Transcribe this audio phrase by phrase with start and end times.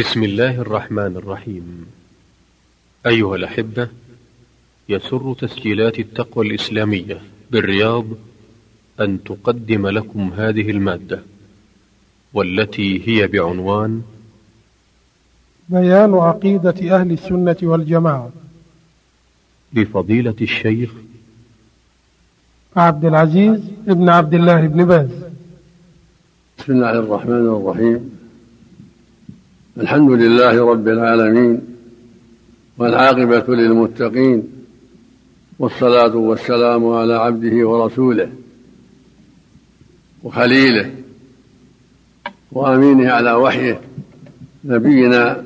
[0.00, 1.86] بسم الله الرحمن الرحيم.
[3.06, 3.88] أيها الأحبة
[4.88, 8.04] يسر تسجيلات التقوى الإسلامية بالرياض
[9.00, 11.22] أن تقدم لكم هذه المادة
[12.34, 14.02] والتي هي بعنوان
[15.68, 18.30] بيان عقيدة أهل السنة والجماعة.
[19.72, 20.90] بفضيلة الشيخ
[22.76, 25.10] عبد العزيز ابن عبد الله بن باز.
[26.58, 28.19] بسم الله الرحمن الرحيم.
[29.80, 31.60] الحمد لله رب العالمين
[32.78, 34.42] والعاقبة للمتقين
[35.58, 38.30] والصلاة والسلام على عبده ورسوله
[40.22, 40.90] وخليله
[42.52, 43.80] وأمينه على وحيه
[44.64, 45.44] نبينا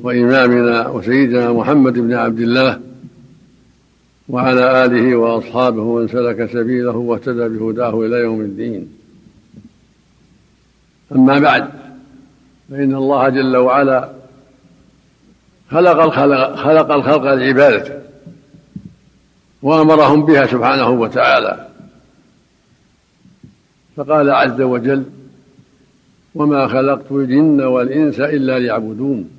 [0.00, 2.80] وإمامنا وسيدنا محمد بن عبد الله
[4.28, 8.88] وعلى آله وأصحابه ومن سلك سبيله واهتدى بهداه إلى يوم الدين.
[11.12, 11.83] أما بعد
[12.74, 14.08] فإن الله جل وعلا
[15.70, 17.94] خلق الخلق خلق الخلق لعبادته
[19.62, 21.68] وأمرهم بها سبحانه وتعالى.
[23.96, 25.04] فقال عز وجل
[26.34, 29.30] وما خلقت الجن والإنس إلا ليعبدون.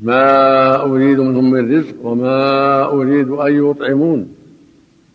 [0.00, 4.36] ما أريد منهم من رزق وما أريد أن يطعمون.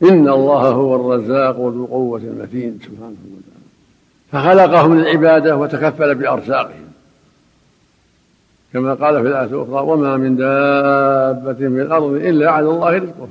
[0.04, 2.80] إن الله هو الرزاق ذو القوة المتين.
[2.86, 3.31] سبحانه.
[4.32, 6.92] فخلقهم للعبادة وتكفل بأرزاقهم.
[8.74, 13.28] كما قال في الآية الأخرى وما من دابة في الأرض إلا على الله رزقها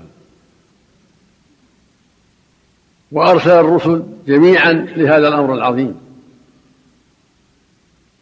[3.13, 6.01] وأرسل الرسل جميعا لهذا الأمر العظيم.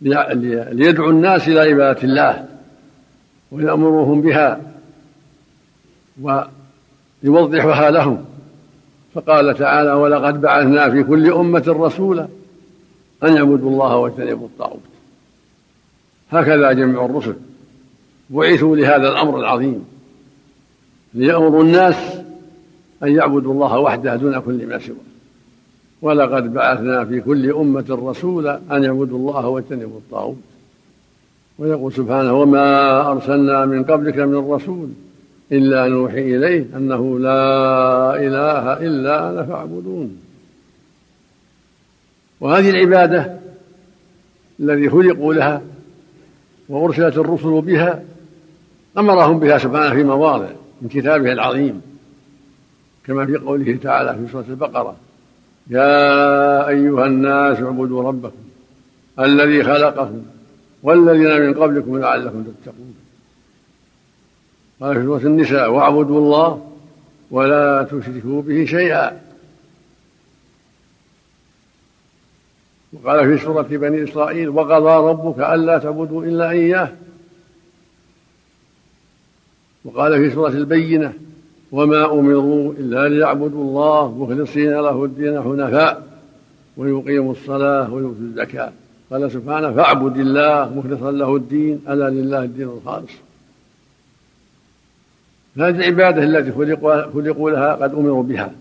[0.01, 2.49] ليدعو الناس إلى عبادة الله
[3.53, 4.61] ويأمرهم بها
[7.23, 8.25] ويوضحها لهم.
[9.15, 12.29] فقال تعالى ولقد بعثنا في كل أمة رسولا
[13.24, 14.80] أن يعبدوا الله واجتنبوا الطاغوت.
[16.30, 17.34] هكذا جميع الرسل
[18.30, 19.84] بعثوا لهذا الأمر العظيم
[21.14, 21.97] ليأمروا الناس
[23.02, 24.97] أن يعبدوا الله وحده دون كل ما سواه.
[26.03, 30.37] ولقد بعثنا في كل أمة رسولا أن يعبدوا الله واجتنبوا الطاغوت.
[31.59, 34.88] ويقول سبحانه وما أرسلنا من قبلك من رسول
[35.53, 40.28] إلا نوحي إليه أنه لا إله إلا أنا فاعبدون.
[42.41, 43.38] وهذه العبادة
[44.60, 45.62] الذي خلقوا لها
[46.69, 48.03] وأرسلت الرسل بها
[48.99, 50.49] أمرهم بها سبحانه في مواضع
[50.82, 51.82] من كتابه العظيم
[53.06, 54.97] كما في قوله تعالى في سورة البقرة
[55.71, 58.37] يا أيها الناس اعبدوا ربكم
[59.19, 60.22] الذي خلقكم
[60.82, 62.94] والذين من قبلكم لعلكم تتقون.
[64.81, 66.70] قال في سورة النساء واعبدوا الله
[67.31, 69.20] ولا تشركوا به شيئا.
[72.93, 76.93] وقال في سورة بني إسرائيل وقضى ربك ألا تعبدوا إلا إياه.
[79.84, 81.12] وقال في سورة البينة
[81.72, 86.06] وما أمروا إلا ليعبدوا الله مخلصين له الدين حنفاء
[86.76, 88.72] ويقيموا الصلاة ويؤتوا الزكاة.
[89.10, 93.12] قال سبحانه فاعبد الله مخلصا له الدين ألا لله الدين الخالص.
[95.56, 98.53] هذه العبادة التي خلقوا, لها قد أمروا بها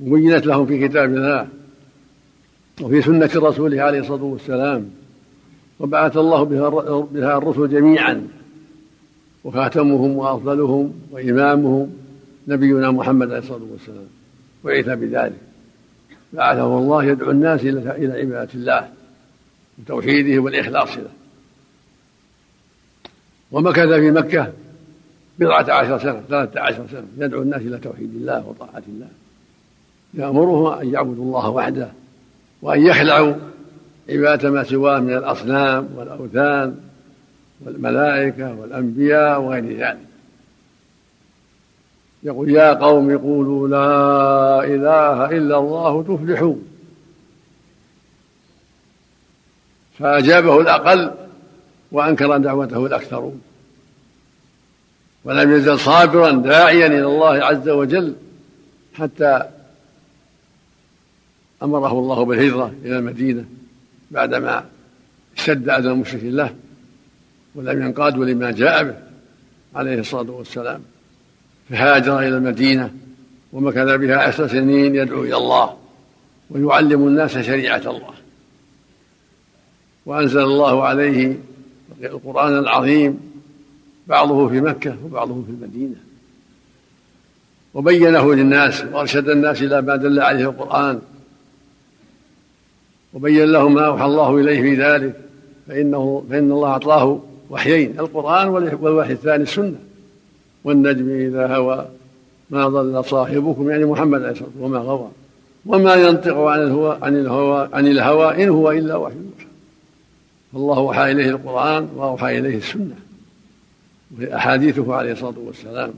[0.00, 1.48] وبينت لهم في كتاب الله.
[2.80, 4.90] وفي سنة رسوله عليه الصلاة والسلام
[5.80, 6.42] وبعث الله
[7.12, 8.28] بها الرسل جميعا
[9.44, 11.96] وخاتمهم وأفضلهم وإمامهم
[12.48, 14.06] نبينا محمد عليه الصلاة والسلام
[14.64, 15.40] وعيث بذلك.
[16.32, 18.88] بعثه الله يدعو الناس إلى عبادة الله
[19.78, 21.10] وتوحيده والإخلاص له.
[23.52, 24.52] ومكث في مكة
[25.38, 29.08] بضعة عشر سنة ثلاثة عشر سنة يدعو الناس إلى توحيد الله وطاعة الله.
[30.14, 31.88] يأمرهم أن يعبدوا الله وحده
[32.62, 33.34] وأن يخلعوا
[34.08, 36.76] عبادة ما سواه من الأصنام والأوثان
[37.64, 39.98] والملائكة والأنبياء وغير ذلك.
[42.22, 46.54] يقول يا قوم قولوا لا إله إلا الله تفلحوا
[49.98, 51.10] فأجابه الأقل
[51.92, 53.40] وأنكر دعوته الأكثرون.
[55.24, 58.14] ولم يزل صابرا داعيا إلى الله عز وجل
[58.94, 59.42] حتى
[61.62, 63.44] أمره الله بالهجرة إلى المدينة
[64.10, 64.64] بعدما
[65.36, 66.54] اشتد أذى المشركين له
[67.54, 68.94] ولم ينقادوا لما جاء به
[69.74, 70.80] عليه الصلاة والسلام.
[71.70, 72.90] فهاجر إلى المدينة
[73.52, 75.76] ومكث بها عشر سنين يدعو إلى الله
[76.50, 78.14] ويعلم الناس شريعة الله.
[80.06, 81.36] وأنزل الله عليه
[82.02, 83.20] القرآن العظيم
[84.06, 85.96] بعضه في مكة وبعضه في المدينة.
[87.74, 91.00] وبينه للناس وأرشد الناس إلى ما دل عليه القرآن
[93.16, 95.14] وبين لهم ما أوحى الله إليه في ذلك
[95.68, 97.20] فإنه فإن الله أعطاه
[97.50, 99.78] وحيين القرآن والوحي الثاني السنة.
[100.64, 101.86] والنجم إذا هوى
[102.50, 105.08] ما ضل صاحبكم يعني محمد عليه الصلاة والسلام وما غوى.
[105.66, 109.46] وما ينطق عن الهوى عن الهوى عن الهوى إن هو إلا وحي يوحى
[110.52, 112.94] فالله أوحى إليه القرآن وأوحى إليه السنة.
[114.18, 115.92] وهي أحاديثه عليه الصلاة والسلام.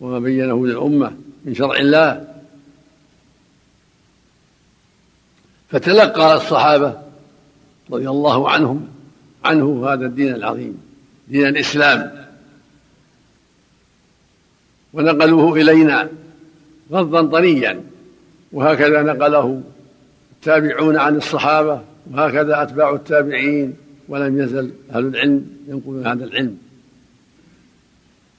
[0.00, 1.12] وما بينه للأمة
[1.44, 2.29] من شرع الله.
[5.70, 6.98] فتلقى الصحابة
[7.90, 8.88] رضي الله عنهم
[9.44, 10.80] عنه هذا الدين العظيم
[11.28, 12.26] دين الإسلام.
[14.92, 16.08] ونقلوه إلينا
[16.92, 17.82] غضا طريا
[18.52, 19.62] وهكذا نقله
[20.32, 21.80] التابعون عن الصحابة
[22.10, 23.76] وهكذا أتباع التابعين
[24.08, 26.58] ولم يزل أهل العلم ينقلون هذا العلم.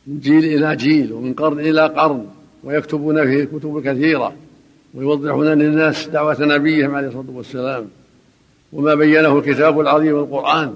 [0.07, 2.27] من جيل إلى جيل ومن قرن إلى قرن
[2.63, 4.36] ويكتبون فيه كتب كثيرة
[4.94, 7.88] ويوضحون للناس دعوة نبيهم عليه الصلاة والسلام
[8.74, 10.76] وما بينه الكتاب العظيم القرآن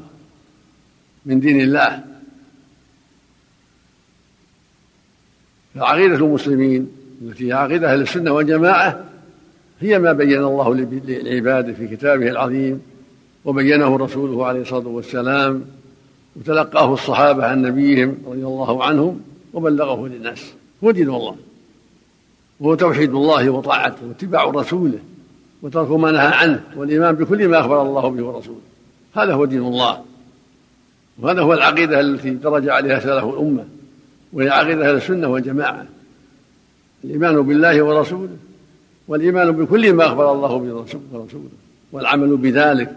[1.26, 2.04] من دين الله.
[5.76, 6.92] فعقيدة المسلمين
[7.22, 9.06] التي هي عقيدة أهل السنة والجماعة
[9.80, 12.82] هي ما بين الله للعباد في كتابه العظيم
[13.46, 15.66] وبينه رسوله عليه الصلاة والسلام
[16.36, 19.22] وتلقاه الصحابة عن نبيهم رضي الله عنهم
[19.54, 20.54] وبلغه للناس.
[20.84, 21.36] هو دين الله.
[22.60, 25.00] وهو توحيد الله وطاعته واتباع رسوله
[25.62, 28.62] وترك ما نهى عنه والإيمان بكل ما أخبر الله به ورسوله.
[29.16, 30.02] هذا هو دين الله.
[31.20, 33.66] وهذا هو العقيدة التي درج عليها سلف الأمة
[34.34, 35.86] وهي عقيدة أهل السنة والجماعة.
[37.04, 38.38] الإيمان بالله ورسوله
[39.08, 40.74] والإيمان بكل ما أخبر الله به
[41.14, 41.50] ورسوله
[41.92, 42.96] والعمل بذلك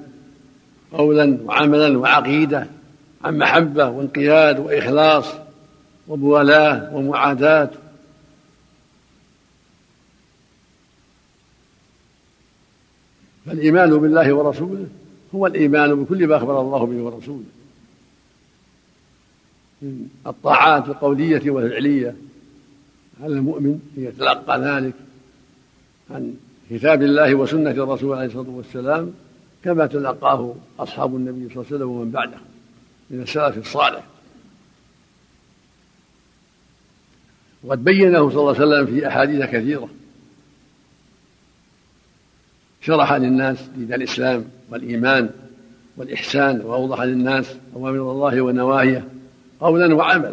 [0.93, 2.67] قولا وعملا وعقيدة
[3.25, 5.25] عن محبة وانقياد وإخلاص
[6.09, 7.71] وموالاة ومعاداة.
[13.49, 14.87] فالإيمان بالله ورسوله
[15.35, 17.45] هو الإيمان بكل ما أخبر الله به ورسوله.
[19.83, 22.17] من الطاعات القولية والفعلية.
[23.23, 24.95] على المؤمن أن يتلقى ذلك
[26.11, 26.35] عن
[26.71, 29.13] كتاب الله وسنة الرسول عليه الصلاة والسلام
[29.65, 32.39] كما تلقاه أصحاب النبي صلى الله عليه وسلم ومن بعده
[33.11, 34.05] من السلف الصالح؟
[37.65, 39.89] وقد بينه صلى الله عليه وسلم في أحاديث كثيرة.
[42.89, 45.31] شرح للناس دين الإسلام والإيمان
[45.97, 49.09] والإحسان وأوضح للناس أوامر الله ونواهيه
[49.61, 50.33] قولا وعملا.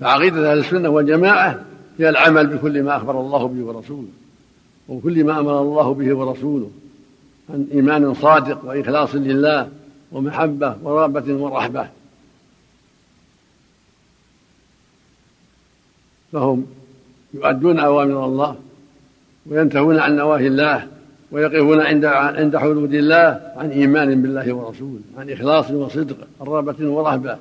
[0.00, 1.64] فعقيدة أهل السنة والجماعة
[1.98, 4.08] هي العمل بكل ما أخبر الله به ورسوله
[4.88, 6.70] وكل ما أمر الله به ورسوله
[7.50, 9.68] عن إيمان صادق وإخلاص لله
[10.12, 11.88] ومحبة ورغبة ورحبة
[16.32, 16.66] فهم
[17.34, 18.56] يؤدون أوامر الله
[19.50, 20.86] وينتهون عن نواهي الله
[21.32, 27.38] ويقفون عند عند حدود الله عن إيمان بالله ورسوله عن إخلاص وصدق رغبة ورهبة.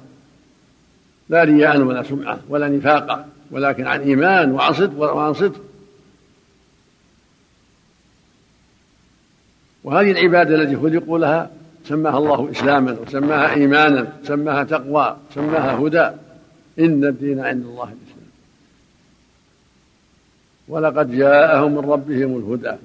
[1.30, 5.62] لا رياء ولا سمعة ولا نفاقا ولكن عن إيمان وعن صدق وعن صدق.
[9.84, 11.50] وهذه العبادة التي خلقوا لها
[11.86, 16.10] سماها الله إسلاما وسماها إيمانا سماها تقوى سماها هدى.
[16.80, 17.94] إن الدين عند الله
[20.68, 22.78] ولقد جاءهم من ربهم الهدى.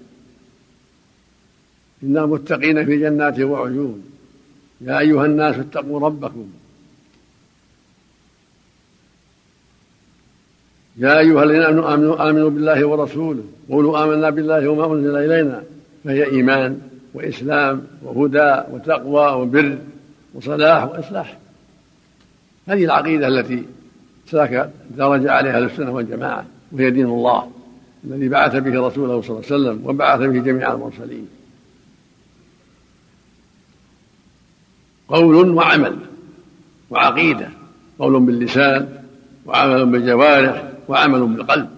[2.02, 4.02] إن المتقين في جنات وعيون.
[4.80, 6.50] يا أيها الناس اتقوا ربكم.
[10.96, 13.44] يا أيها الذين آمنوا, آمنوا, آمنوا بالله ورسوله.
[13.70, 15.62] قولوا آمنا بالله وما أنزل إلينا.
[16.04, 16.80] فهي إيمان
[17.14, 19.78] وإسلام وهدى وتقوى وبر
[20.34, 21.38] وصلاح وإصلاح.
[22.68, 23.64] هذه العقيدة التي
[24.26, 27.50] سلك درج عليها السنة والجماعة وهي دين الله.
[28.04, 31.28] الذي بعث به رسوله صلى الله عليه وسلم وبعث به جميع المرسلين.
[35.08, 35.96] قول وعمل
[36.90, 37.48] وعقيدة
[37.98, 39.02] قول باللسان
[39.46, 41.70] وعمل بالجوارح وعمل بالقلب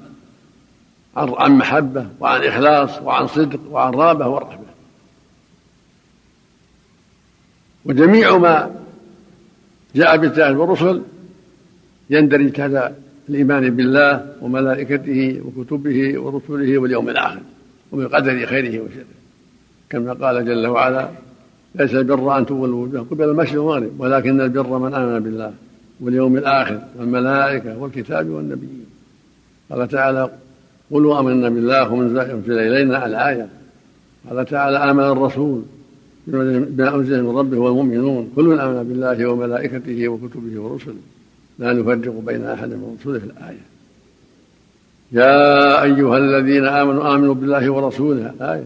[1.16, 4.62] عن محبة وعن إخلاص وعن صدق وعن رابة ورحمة.
[7.84, 8.74] وجميع ما
[9.94, 11.02] جاء بالتالي والرسل
[12.10, 12.92] يندرج تحت
[13.28, 17.40] الإيمان بالله وملائكته وكتبه ورسله واليوم الآخر
[17.92, 19.04] وبقدر خيره وشره.
[19.90, 21.08] كما قال جل وعلا
[21.74, 23.08] ليس البر أن تولوا وجوهكم.
[23.14, 25.52] قبل المشرق والمغرب ولكن البر من آمن بالله
[26.00, 28.86] واليوم الآخر والملائكة والكتاب والنبيين.
[29.70, 30.30] قال تعالى
[30.90, 33.48] قلوا آمنا بالله ومن أنزل إلينا الآية.
[34.30, 35.62] قال تعالى آمن الرسول
[36.26, 38.32] بما أنزل من ربه والمؤمنون.
[38.36, 40.94] كل آمن بالله وملائكته وكتبه ورسله.
[41.62, 43.61] لا نفرق بين احد من رسله في الآية.
[45.12, 48.31] يا أيها الذين آمنوا آمنوا بالله ورسوله.
[48.31, 48.64] الايه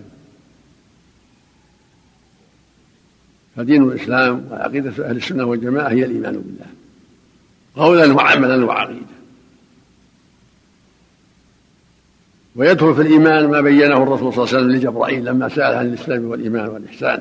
[3.57, 6.67] فدين الإسلام وعقيدة أهل السنة والجماعة هي الإيمان بالله.
[7.77, 9.17] قولا وعملا وعقيدة.
[12.57, 16.25] ويدخل في الإيمان ما بينه الرسول صلى الله عليه وسلم لجبرائيل لما سأل عن الإسلام
[16.25, 17.21] والإيمان والإحسان.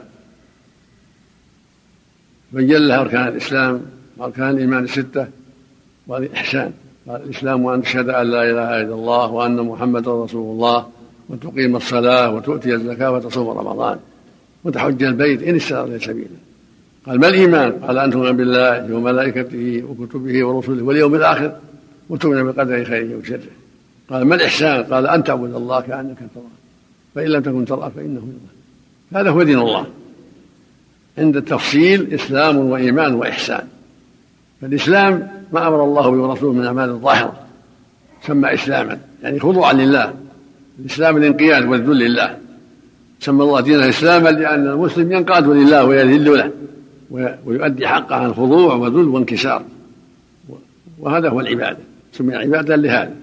[2.52, 3.82] بين له أركان الإسلام
[4.18, 5.28] وأركان الإيمان الستة.
[6.08, 6.72] والإحسان
[7.08, 10.88] قال الإسلام أن تشهد أن لا إله إلا الله وأن محمدا رسول الله
[11.30, 13.98] وتقيم الصلاة وتؤتي الزكاة وتصوم رمضان
[14.64, 16.38] وتحج البيت إن استطعت سبيلا
[17.06, 21.56] قال ما الإيمان؟ قال أن تؤمن بالله وملائكته وكتبه ورسله واليوم الآخر
[22.10, 23.52] وتؤمن بقدر خيره وشره.
[24.10, 26.56] قال ما الإحسان؟ قال أن تعبد الله كأنك تراه.
[27.16, 29.86] فإن لم تكن تراه فإنه يراه هذا هو دين الله.
[31.18, 33.68] عند التفصيل إسلام وإيمان وإحسان.
[34.62, 37.34] فالإسلام ما أمر الله به ورسوله من أعمال الظاهرة
[38.22, 40.14] سمى إسلاما يعني خضوعا لله
[40.80, 42.38] الإسلام الانقياد والذل لله
[43.20, 46.52] سمى الله دينا إسلاما لأن المسلم ينقاد لله ويذل له
[47.46, 49.64] ويؤدي حقه عن خضوع وذل وانكسار
[51.00, 51.78] وهذا هو العبادة
[52.14, 53.14] سمي عبادة لهذا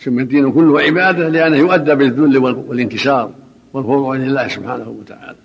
[0.00, 3.30] سمي الدين كله عبادة لأنه يؤدى بالذل والانكسار
[3.72, 5.36] والخضوع لله سبحانه وتعالى.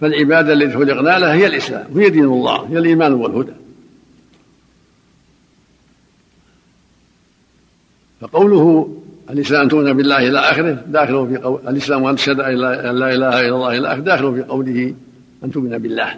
[0.00, 3.52] فالعبادة التي خلقنا لها هي الإسلام هي دين الله هي الإيمان والهدى.
[8.20, 8.94] فقوله
[9.30, 13.14] الإسلام أن تؤمن بالله إلى آخره داخل في قول الإسلام أن تشهد أن لا إله
[13.14, 14.94] إلا الله إلى آخره داخل في قوله
[15.44, 16.14] أن تؤمن بالله.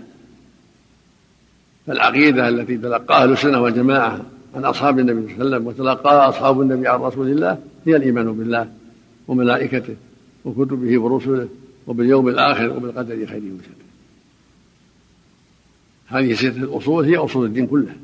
[1.87, 4.21] فالعقيدة التي تلقاها أهل السنة والجماعة
[4.55, 8.33] عن أصحاب النبي صلى الله عليه وسلم وتلقاها أصحاب النبي عن رسول الله هي الإيمان
[8.33, 8.69] بالله
[9.29, 9.97] وملائكته
[10.45, 11.49] وكتبه ورسله
[11.87, 13.81] وباليوم الآخر وبالقدر خيره وشره
[16.07, 17.95] هذه ستة الأصول هي أصول الدين كله.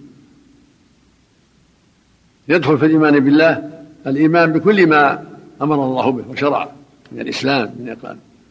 [2.49, 3.76] يدخل في الإيمان بالله
[4.07, 5.25] الإيمان بكل ما
[5.63, 6.69] أمر الله به وشرع
[7.13, 7.97] من الإسلام من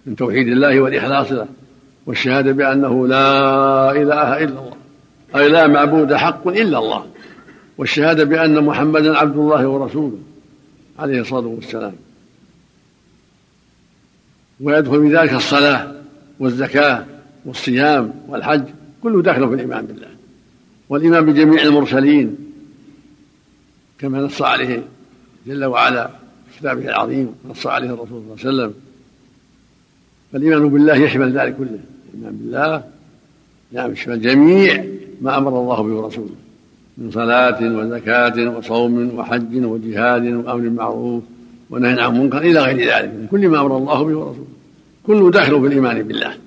[0.06, 1.48] من توحيد الله والإخلاص له
[2.06, 4.74] والشهادة بأنه لا إله إلا الله
[5.36, 7.06] أي لا معبود حق إلا الله
[7.78, 10.18] والشهادة بأن محمدا عبد الله ورسوله
[11.00, 11.94] عليه الصلاة والسلام.
[14.62, 15.92] ويدخل في ذلك الصلاة
[16.40, 17.06] والزكاة
[17.46, 18.64] والصيام والحج
[19.04, 20.08] كله داخل في الإيمان بالله
[20.90, 22.38] والإيمان بجميع المرسلين
[24.00, 24.84] كما نص عليه
[25.48, 26.10] جل وعلا
[26.58, 28.74] كتابه العظيم نص عليه الرسول صلى الله عليه وسلم.
[30.34, 31.80] فالإيمان بالله يشمل ذلك كله.
[32.14, 32.84] الإيمان بالله
[33.72, 34.86] نعم يشمل جميع
[35.22, 36.36] ما أمر الله به ورسوله.
[36.98, 41.24] من صلاة وزكاة وصوم وحج وجهاد وأمر بالمعروف
[41.70, 43.10] ونهي عن منكر إلى غير ذلك.
[43.10, 44.48] من كل ما أمر الله به ورسوله.
[45.08, 46.38] كله داخل في الإيمان بالله.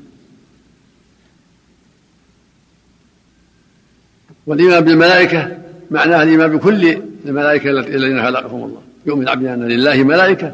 [4.47, 5.59] والإيمان بالملائكة
[5.91, 8.83] معناه الإيمان بكل الملائكة الذين خلقهم الله.
[9.07, 10.53] يؤمن العبد أن لله ملائكة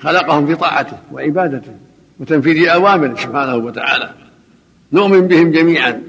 [0.00, 1.72] خلقهم في طاعته وعبادته
[2.20, 4.10] وتنفيذ أوامره سبحانه وتعالى.
[4.92, 6.02] نؤمن بهم جميعا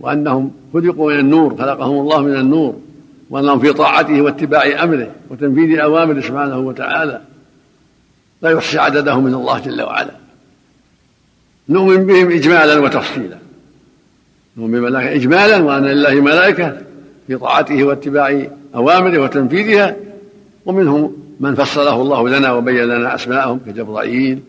[0.00, 2.80] وأنهم خلقوا من النور خلقهم الله من النور
[3.30, 7.20] وأنهم في طاعته واتباع أمره وتنفيذ أوامره سبحانه وتعالى.
[8.42, 10.10] لا يحصي عددهم من الله جل وعلا.
[11.68, 13.38] نؤمن بهم إجمالا وتفصيلا.
[14.56, 16.76] نؤمن بالملائكة إجمالا وأن لله ملائكة
[17.26, 19.96] في طاعته واتباع أوامره وتنفيذها
[20.66, 24.40] ومنهم من فصله الله لنا وبين لنا أسماءهم كجبرائيل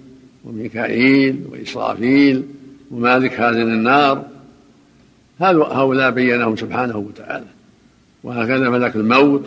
[0.45, 2.43] وميكائيل وإسرافيل
[2.91, 4.25] ومالك هذه النار.
[5.39, 7.45] هؤلاء بينهم سبحانه وتعالى
[8.23, 9.45] وهكذا ملك الموت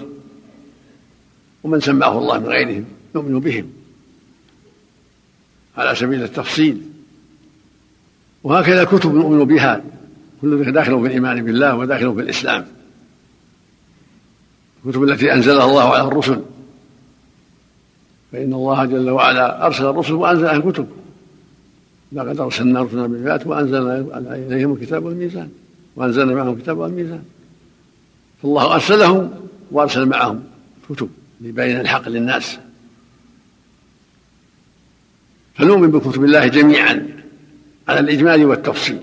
[1.65, 3.67] ومن سماه الله من غيرهم نؤمن بهم
[5.77, 6.83] على سبيل التفصيل.
[8.45, 9.83] وهكذا كتب نؤمن بها
[10.43, 12.67] كل داخل في الإيمان بالله وداخل في الإسلام.
[14.87, 16.43] الكتب التي أنزلها الله على الرسل
[18.33, 20.87] فإن الله جل وعلا أرسل الرسل وأنزل عليهم كتب
[22.13, 25.49] لقد أرسلنا رسلنا بالآيات وأنزلنا إليهم الكتاب والميزان
[25.97, 27.23] وأنزلنا معهم الكتاب والميزان.
[28.43, 29.31] فالله أرسلهم
[29.71, 30.45] وأرسل معهم
[30.91, 31.09] كتب
[31.41, 32.59] لبين الحق للناس.
[35.55, 37.09] فنؤمن بكتب الله جميعا
[37.89, 38.99] على الإجمال والتفصيل.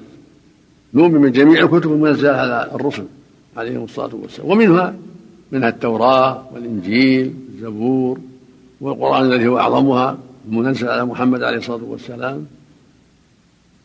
[0.94, 3.06] نؤمن بجميع الكتب المنزلة على الرسل
[3.58, 4.52] عليهم الصلاة والسلام.
[4.52, 4.96] ومنها
[5.52, 8.20] منها التوراة والإنجيل الزبور.
[8.86, 12.46] والقرآن الذي هو أعظمها المنزل على محمد عليه الصلاة والسلام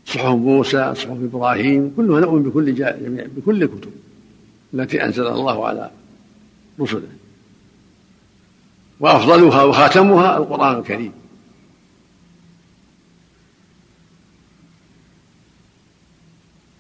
[0.07, 3.91] صحف موسى صحف إبراهيم كلها نؤمن بكل جميع بكل الكتب
[4.75, 5.91] التي أنزلها الله على
[6.81, 7.09] رسله.
[9.01, 11.13] وأفضلها وخاتمها القرآن الكريم.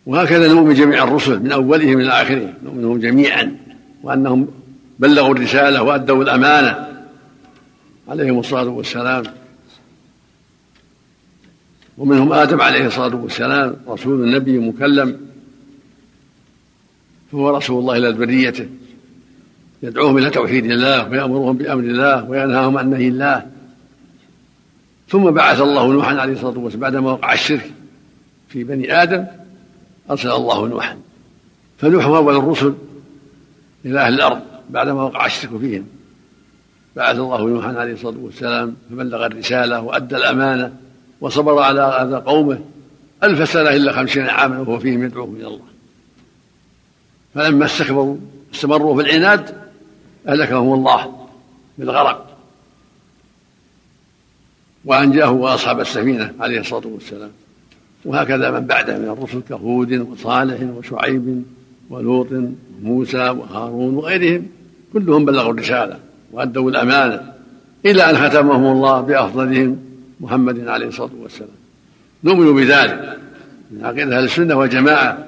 [0.06, 3.56] وهكذا نؤمن بجميع الرسل من أولهم إلى آخرهم نؤمنهم جميعا
[4.02, 4.48] وأنهم
[4.98, 6.89] بلغوا الرسالة وأدوا الأمانة.
[8.10, 9.24] عليهم الصلاة والسلام.
[11.98, 15.20] ومنهم آدم عليه الصلاة والسلام رسول النبي مكلم
[17.32, 18.68] فهو رسول الله إلى ذريته.
[19.82, 23.46] يدعوهم إلى توحيد الله ويأمرهم بأمر الله وينهاهم عن نهي الله.
[25.08, 27.72] ثم بعث الله نوحا عليه الصلاة والسلام بعدما وقع الشرك
[28.48, 29.26] في بني آدم
[30.10, 30.98] أرسل الله نوحا.
[31.78, 32.74] فنوح هو أول الرسل
[33.84, 34.40] إلى أهل الأرض
[34.70, 35.99] بعدما وقع الشرك فيهم.
[36.96, 40.72] بعث الله نوحا عليه الصلاة والسلام فبلغ الرسالة وأدى الأمانة
[41.20, 42.60] وصبر على أذى قومه.
[43.22, 45.70] ألف سنة إلا خمسين عاما وهو فيهم يدعوهم إلى الله.
[47.34, 48.16] فلما استكبروا
[48.54, 49.54] استمروا في العناد
[50.28, 51.26] أهلكهم الله
[51.78, 52.26] بالغرق.
[54.84, 57.30] وأنجاه وأصحاب السفينة عليه الصلاة والسلام.
[58.04, 61.42] وهكذا من بعده من الرسل كهود وصالح وشعيب
[61.90, 62.28] ولوط
[62.82, 64.46] وموسى وهارون وغيرهم
[64.92, 66.09] كلهم بلغوا الرسالة.
[66.32, 67.32] وأدوا الأمانة
[67.86, 69.78] إلى أن ختمهم الله بأفضلهم
[70.20, 71.50] محمد عليه الصلاة والسلام.
[72.24, 73.18] نؤمن بذلك.
[73.70, 75.26] من عقيدة أهل السنة والجماعة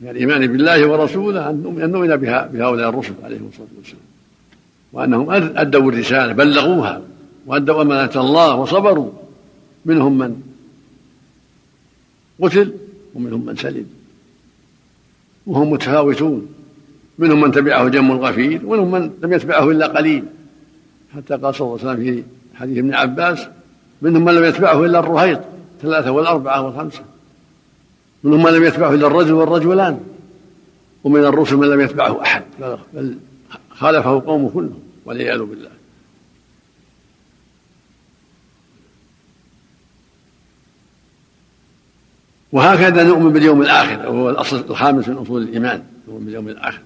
[0.00, 4.02] من الإيمان بالله ورسوله أن نؤمن بها بهؤلاء الرسل عليهم الصلاة والسلام.
[4.92, 7.02] وأنهم أدوا الرسالة بلغوها
[7.46, 9.12] وأدوا أمانة الله وصبروا.
[9.84, 10.42] منهم من
[12.40, 12.74] قتل
[13.14, 13.86] ومنهم من سلم.
[15.46, 16.48] وهم متفاوتون.
[17.18, 20.24] منهم من تبعه جم الغفير ومنهم من لم يتبعه إلا قليل.
[21.16, 22.22] حتى قال صلى الله عليه وسلم في
[22.58, 23.48] حديث ابن عباس
[24.02, 25.40] منهم من لم يتبعه إلا الرهيط
[25.82, 27.02] ثلاثة والأربعة والخمسة.
[28.24, 30.00] منهم من لم يتبعه إلا الرجل والرجلان
[31.04, 32.44] ومن الرسل من لم يتبعه أحد
[32.94, 33.18] بل
[33.70, 35.70] خالفه قومه كلهم والعياذ بالله.
[42.52, 46.80] وهكذا نؤمن باليوم الآخر وهو الأصل الخامس من أصول الإيمان نؤمن باليوم الآخر.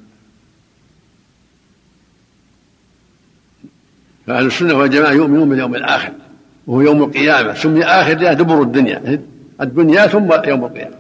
[4.29, 6.13] فأهل السنة والجماعة يؤمنون باليوم الآخر
[6.67, 7.55] وهو يوم القيامة.
[7.55, 9.23] سمي آخر دبر الدنيا.
[9.61, 10.95] الدنيا ثم يوم القيامة.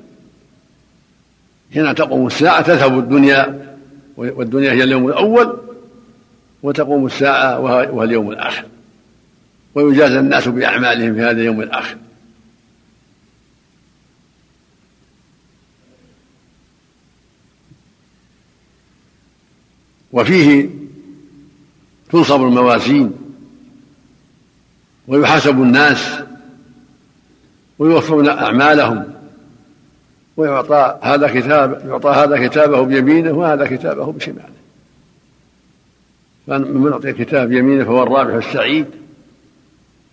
[1.74, 3.74] حين تقوم الساعة تذهب الدنيا
[4.16, 5.58] والدنيا هي اليوم الأول
[6.62, 8.64] وتقوم الساعة وهو اليوم الآخر.
[9.74, 11.96] ويجازى الناس بأعمالهم في هذا اليوم الآخر.
[20.12, 20.68] وفيه
[22.10, 23.12] تنصب الموازين
[25.08, 26.18] ويحاسب الناس
[27.78, 29.04] ويوفون أعمالهم
[30.36, 34.58] ويعطى هذا كتاب يعطى هذا كتابه بيمينه وهذا كتابه بشماله.
[36.46, 38.86] فمن أعطي كتاب يمينه فهو الرابح السعيد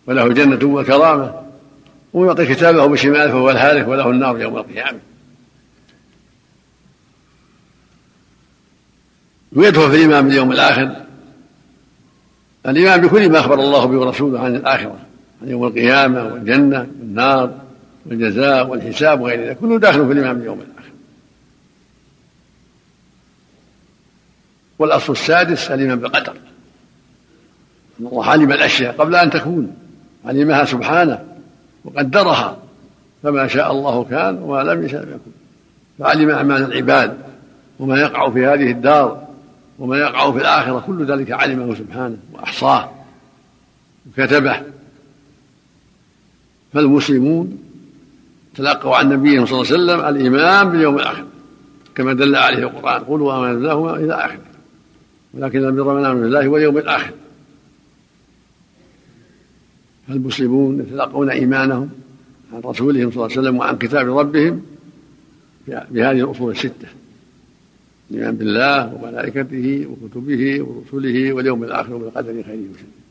[0.08, 1.34] وله جنة وكرامة
[2.14, 5.00] ومن يعطي كتابه بشماله فهو الهالك وله النار يوم القيامة.
[9.54, 11.05] ويدخل في الإيمان باليوم الآخر
[12.68, 14.96] الإيمان بكل ما أخبر الله به ورسوله عن الآخرة
[15.42, 17.54] عن يوم القيامة والجنة والنار
[18.06, 20.90] والجزاء والحساب وغير ذلك كله داخل في الإيمان باليوم الآخر.
[24.80, 26.34] والأصل السادس الإيمان بالقدر.
[28.00, 29.76] أن الله علم الأشياء قبل أن تكون
[30.26, 31.26] علمها سبحانه
[31.86, 32.58] وقدرها
[33.24, 35.32] فما شاء الله كان وما لم يشاء لم يكن.
[36.00, 37.18] فعلم أعمال العباد
[37.80, 39.25] وما يقع في هذه الدار
[39.80, 42.92] وما يقع في الآخرة كل ذلك علمه سبحانه وأحصاه
[44.08, 44.62] وكتبه.
[46.74, 47.58] فالمسلمون
[48.56, 51.26] تلقوا عن نبيهم صلى الله عليه وسلم الإيمان باليوم الآخر
[51.96, 54.40] كما دل عليه القرآن قولوا آمنا بالله إلى آخره
[55.34, 57.12] ولكن البر من آمن بالله واليوم الآخر.
[60.08, 61.90] فالمسلمون يتلقون إيمانهم
[62.54, 64.62] عن رسولهم صلى الله عليه وسلم وعن كتاب ربهم
[65.68, 66.88] بهذه الأصول الستة.
[68.12, 73.06] الإيمان بالله وملائكته وكتبه ورسله واليوم الآخر وبالقدر خيره وشره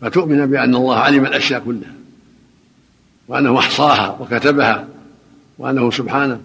[0.00, 1.94] فتؤمن بأن الله علم الأشياء كلها
[3.28, 4.88] وأنه أحصاها وكتبها
[5.58, 6.40] وأنه سبحانه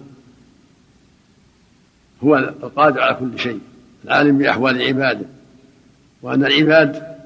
[2.23, 3.59] هو القادر على كل شيء
[4.05, 5.25] العالم بأحوال عباده
[6.21, 7.17] وأن العباد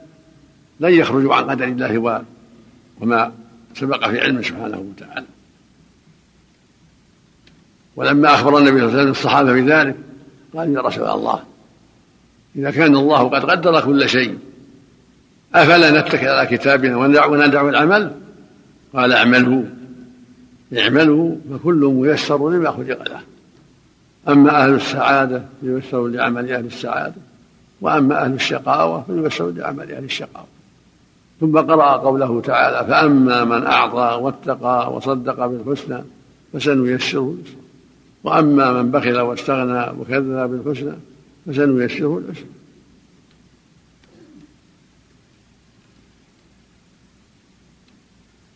[0.80, 2.24] لن يخرجوا عن قدر الله
[3.02, 3.32] وما
[3.74, 5.26] سبق في علمه سبحانه وتعالى.
[7.96, 9.96] ولما أخبر النبي صلى الله عليه وسلم الصحابة بذلك
[10.56, 11.40] قال يا رسول الله
[12.56, 14.38] إذا كان الله قد قدر كل شيء
[15.56, 18.12] أفلا نتكل على كتابنا وندع العمل؟
[18.96, 19.64] قال اعملوا.
[20.78, 23.20] اعملوا فكل ميسر لما خلق له.
[24.28, 27.16] أما أهل السعادة فييسروا لعمل أهل السعادة
[27.82, 30.48] وأما أهل الشقاوة فييسروا لعمل أهل الشقاوة.
[31.40, 36.04] ثم قرأ قوله تعالى فأما من أعطى واتقى وصدق بالحسنى
[36.54, 37.65] فسنيسره اليسرى
[38.26, 40.94] وأما من بخل واستغنى وكذب بالحسنى
[41.48, 42.46] فسنيسره العسرى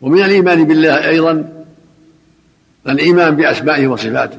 [0.00, 1.64] ومن الإيمان بالله أيضا
[2.88, 4.38] الإيمان بأسمائه وصفاته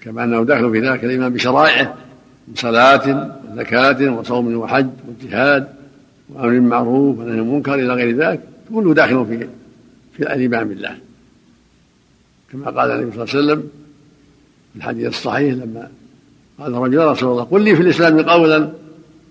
[0.00, 1.96] كما أنه داخل في ذلك الإيمان بشرائعه
[2.48, 5.68] من صلاة وزكاة وصوم وحج وجهاد
[6.28, 8.40] وأمر بالمعروف ونهي المنكر إلى غير ذلك
[8.74, 9.48] كله داخل في
[10.16, 10.96] في الإيمان بالله.
[12.54, 13.70] كما قال النبي صلى الله عليه وسلم
[14.72, 15.88] في الحديث الصحيح لما
[16.58, 18.70] قال الرجل يا رسول الله قل لي في الإسلام قولا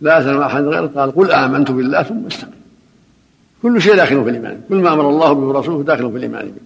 [0.02, 2.52] لا أسأل أحد غيره قال قل آمنت بالله ثم استقم.
[3.62, 6.60] كل شيء داخل في الإيمان كل ما أمر الله به ورسوله داخل في الإيمان بالله.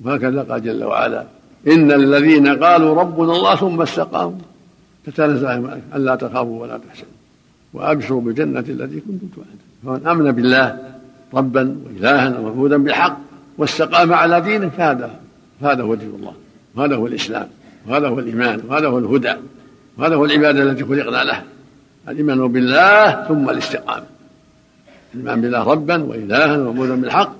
[0.00, 1.26] وهكذا قال جل وعلا
[1.66, 4.38] إن الذين قالوا ربنا الله ثم استقاموا
[5.06, 7.12] تتنزل عليهم ألا تخافوا ولا تحزنوا
[7.74, 9.58] وأبشروا بالجنة التي كنتم توعدون.
[9.84, 10.78] فمن آمن بالله
[11.34, 13.31] ربا وإلها ومعبودا بالحق
[13.62, 15.10] واستقام على دينه فهذا
[15.62, 16.34] هذا هو دين الله.
[16.74, 17.48] وهذا هو الإسلام.
[17.86, 18.62] وهذا هو الإيمان.
[18.68, 19.34] وهذا هو الهدى.
[19.98, 21.44] وهذا هو العبادة التي خلقنا لها.
[22.08, 24.06] الإيمان بالله ثم الاستقامة.
[25.14, 27.32] الإيمان بالله ربا وإلها ومعبودا بالحق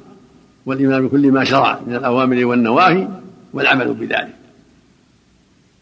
[0.67, 3.09] والإيمان بكل ما شرع من الأوامر والنواهي
[3.53, 4.35] والعمل بذلك.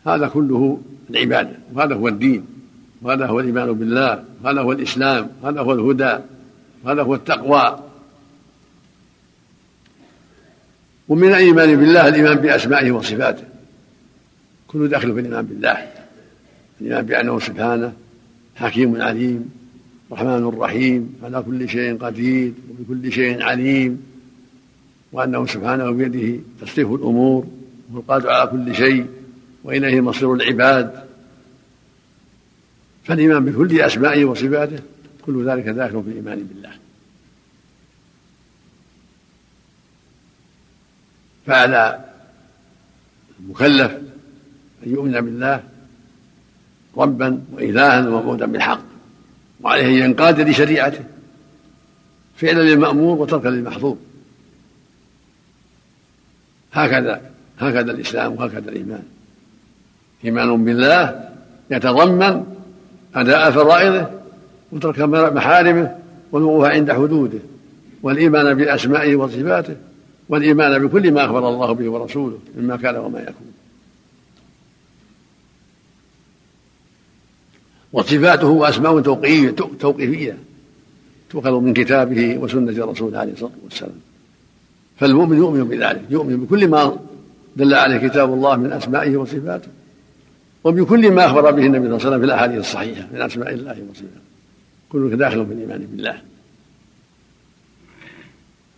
[0.06, 1.56] هذا كله العبادة.
[1.74, 2.46] وهذا هو الدين.
[3.02, 4.24] وهذا هو الإيمان بالله.
[4.44, 5.28] وهذا هو الإسلام.
[5.42, 6.18] وهذا هو الهدى.
[6.84, 7.78] وهذا هو التقوى.
[11.10, 13.44] ومن الإيمان بالله الإيمان بأسمائه وصفاته.
[14.68, 15.86] كله داخل في الإيمان بالله.
[16.80, 17.92] الإيمان بأنه سبحانه
[18.56, 19.50] حكيم عليم
[20.12, 24.02] رحمن رحيم على كل شيء قدير وبكل شيء عليم
[25.12, 27.46] وأنه سبحانه بيده تصريف الأمور
[27.92, 29.06] والقادر على كل شيء
[29.64, 31.04] وإليه مصير العباد.
[33.04, 34.78] فالإيمان بكل أسمائه وصفاته
[35.26, 36.89] كل ذلك داخل في الإيمان بالله.
[41.50, 41.98] فعلى
[43.40, 43.92] المكلف
[44.86, 45.62] أن يؤمن بالله
[46.96, 48.82] ربا وإلها ومعبودا بالحق
[49.60, 51.04] وعليه أن ينقاد لشريعته
[52.36, 53.98] فعلا للمأمور وتركا للمحظور.
[56.72, 57.20] هكذا
[57.58, 59.02] هكذا الإسلام وهكذا الإيمان.
[60.24, 61.28] إيمان بالله
[61.70, 62.44] يتضمن
[63.14, 64.10] أداء فرائضه
[64.72, 65.00] وترك
[65.34, 65.96] محارمه
[66.32, 67.38] والوقوف عند حدوده
[68.02, 69.76] والإيمان بأسمائه وصفاته
[70.30, 73.52] والإيمان بكل ما أخبر الله به ورسوله مما كان وما يكون.
[77.92, 79.00] وصفاته وأسماء
[79.80, 80.38] توقيفية
[81.30, 84.00] تؤخذ من كتابه وسنة رسوله عليه الصلاة والسلام.
[84.98, 86.96] فالمؤمن يؤمن بذلك يؤمن بكل ما
[87.56, 89.68] دل عليه كتاب الله من أسمائه وصفاته
[90.64, 93.82] وبكل ما أخبر به النبي صلى الله عليه وسلم في الأحاديث الصحيحة من أسماء الله
[93.90, 94.20] وصفاته.
[94.92, 96.29] كله داخل في الإيمان بالله.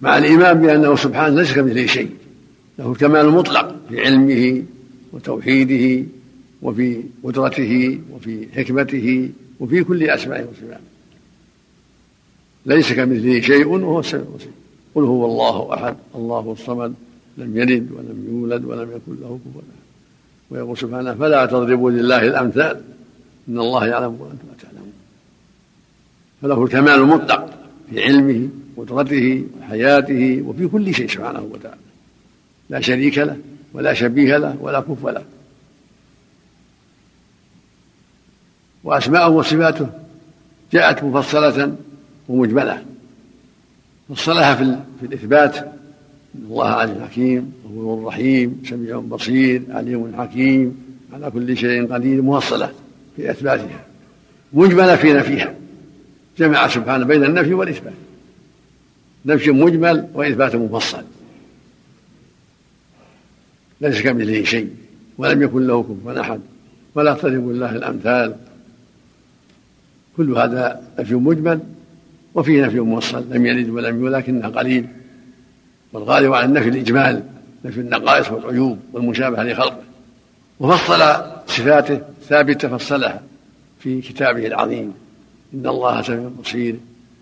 [0.02, 2.10] مع الإيمان بأنه سبحانه ليس كمثله شيء
[2.78, 4.62] له الكمال المطلق في علمه
[5.12, 6.06] وتوحيده
[6.62, 10.80] وفي قدرته وفي حكمته وفي كل أسمائه وصفاته.
[12.66, 14.50] ليس كمثله شيء وهو السميع البصير.
[14.94, 16.94] قل هو الله أحد الله الصمد
[17.38, 19.82] لم يلد ولم يولد ولم يكن له كفوا أحد.
[20.50, 22.80] ويقول سبحانه فلا تضربوا لله الأمثال
[23.48, 24.92] إن الله يعلم وأنتم لا تعلمون.
[26.42, 27.50] فله الكمال المطلق
[27.90, 28.48] في علمه
[28.82, 31.80] وقدرته وحياته وفي كل شيء سبحانه وتعالى.
[32.70, 33.36] لا شريك له
[33.72, 35.24] ولا شبيه له ولا كف له.
[38.84, 39.88] وأسماءه وصفاته
[40.72, 41.76] جاءت مفصلة
[42.28, 42.82] ومجملة.
[44.08, 45.56] فصلها في, في الإثبات.
[45.56, 52.22] إن الله عليم حكيم غفور رحيم سميع بصير عليم حكيم على كل شيء قدير.
[52.22, 52.72] موصلة
[53.16, 53.84] في إثباتها.
[54.52, 55.54] مجملة في نفيها
[56.38, 58.11] جمع سبحانه بين النفي والإثبات.
[59.26, 61.04] نفي مجمل وإثبات مفصل.
[63.80, 64.70] ليس كمثله شيء
[65.18, 66.40] ولم يكن له كفوا أحد
[66.94, 68.36] ولا تضربوا الله الأمثال.
[70.16, 71.60] كل هذا نفي مجمل
[72.34, 74.86] وفيه نفي موصل لم يلد ولم يولد لكنه قليل.
[75.92, 77.22] والغالب على النفي الإجمال
[77.64, 79.82] نفي النقائص والعيوب والمشابهة لخلقه.
[80.60, 83.22] وفصل صفاته ثابتة فصلها
[83.78, 84.94] في كتابه العظيم.
[85.54, 86.76] إن الله سميع بصير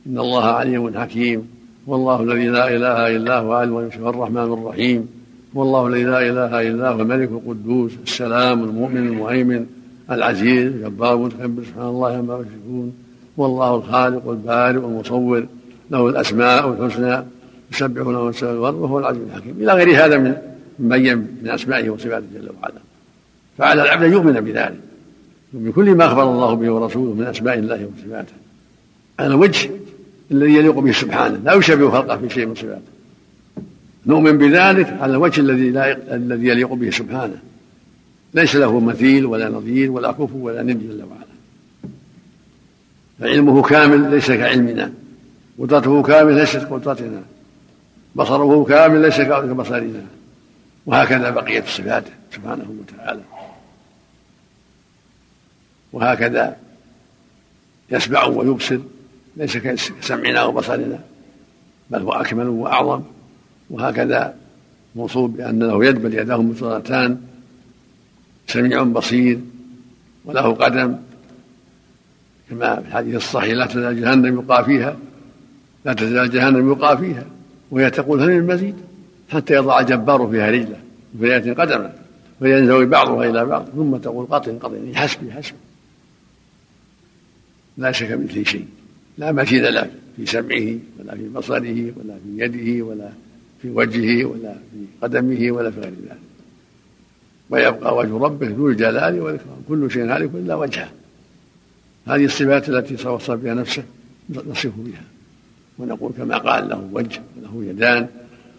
[0.07, 1.60] إن الله عليم حكيم.
[1.87, 5.09] والله الذي لا إله إلا هو عالم الغيب الرحمن الرحيم.
[5.55, 9.67] والله الذي لا إله إلا هو الملك القدوس السلام المؤمن المهيمن
[10.11, 12.93] العزيز الجبار المتكبر سبحان الله عما يشركون.
[13.37, 15.47] والله الخالق البارئ المصور
[15.91, 17.25] له الأسماء الحسنى
[17.73, 19.57] يسبح له من سماء الأرض وهو العزيز الحكيم.
[19.61, 20.37] إلى غير هذا من
[20.79, 22.81] مبين من أسمائه وصفاته جل وعلا.
[23.59, 24.81] فعلى العبد أن يؤمن بذلك.
[25.53, 28.33] بكل ما أخبر الله به ورسوله من أسماء الله وصفاته.
[29.19, 29.71] على الوجه
[30.31, 32.83] الذي يليق به سبحانه لا يشبه خلقه في شيء من صفاته.
[34.07, 37.39] نؤمن بذلك على الوجه الذي لا الذي يليق به سبحانه.
[38.35, 41.27] ليس له مثيل ولا نظير ولا كفو ولا ند جل وعلا.
[43.21, 44.93] فعلمه كامل ليس كعلمنا.
[45.59, 47.23] قدرته كامل ليست قدرتنا
[48.15, 50.07] بصره كامل ليس كبصرنا.
[50.87, 53.23] وهكذا بقية صفاته سبحانه وتعالى.
[55.93, 56.57] وهكذا
[57.91, 58.79] يسمع ويبصر.
[59.37, 60.99] ليس كسمعنا وبصرنا
[61.91, 63.03] بل هو أكمل وأعظم.
[63.71, 64.35] وهكذا
[64.97, 67.21] موصوف بأن له يد بل يداه مبصرتان
[68.47, 69.41] سميع بصير
[70.25, 70.97] وله قدم.
[72.51, 74.97] كما في الحديث الصحيح لا تزال جهنم يقى فيها
[75.85, 77.25] لا تزال جهنم يقى فيها
[77.71, 78.75] وهي تقول هل من مزيد
[79.31, 80.81] حتى يضع الجبار فيها رجله
[81.17, 81.93] وفي آية قدما
[82.41, 85.57] وينزوي بعضها إلى بعض ثم تقول قط قطن حسبي حسبي
[87.79, 88.69] لا شك مثله شيء.
[89.21, 93.11] لا مثيل له في سمعه ولا في بصره ولا في يده ولا
[93.63, 96.19] في وجهه ولا في قدمه ولا في غير ذلك.
[97.51, 99.57] ويبقى وجه ربه ذو الجلال والإكرام.
[99.69, 100.91] كل شيء هالك إلا وجهه.
[102.07, 103.83] هذه الصفات التي وصف بها نفسه
[104.31, 105.05] نصف بها.
[105.79, 108.07] ونقول كما قال له وجه وله يدان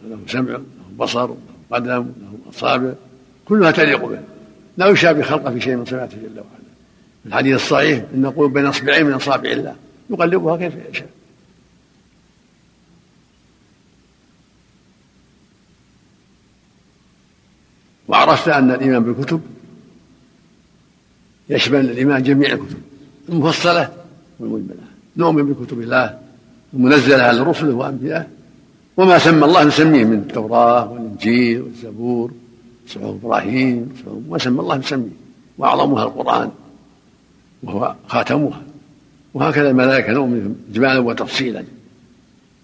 [0.06, 0.64] وله سمع وله
[0.98, 1.38] بصر وله
[1.72, 2.94] قدم وله أصابع.
[3.46, 4.20] كلها تليق به.
[4.78, 6.72] لا يشابه خلقه في شيء من صفاته جل وعلا.
[7.26, 9.76] الحديث الصحيح إن نقول بين اصبعين من أصابع الله.
[10.12, 11.10] يقلبها كيف يشاء.
[18.08, 19.42] وعرفت أن الإيمان بالكتب
[21.50, 22.82] يشمل الإيمان جميع الكتب
[23.30, 23.94] المفصلة
[24.40, 24.84] والمجملة.
[25.18, 26.20] نؤمن بكتب الله
[26.74, 28.28] المنزلة على رسله وانبيائه
[28.98, 32.32] وما سمى الله نسميه من التوراة والإنجيل والزبور
[32.88, 33.94] صحف إبراهيم
[34.30, 35.10] ما سمى الله نسميه
[35.58, 36.52] وأعظمها القرآن
[37.64, 38.62] وهو خاتمها.
[39.34, 41.64] وهكذا الملائكة نؤمن إجمالا وتفصيلا.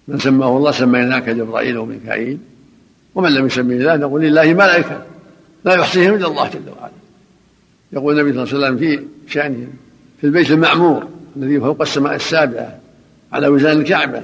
[0.07, 2.37] من سماه الله سميناك جبرائيل وميكائيل
[3.15, 5.01] ومن لم يسمي الله نقول لله ملائكة
[5.65, 6.91] لا يحصيهم إلا الله جل وعلا.
[7.93, 9.03] يقول النبي صلى الله عليه وسلم في
[9.33, 9.73] شأنهم
[10.21, 12.79] في البيت المعمور الذي فوق السماء السابعة
[13.33, 14.21] على وزان الكعبة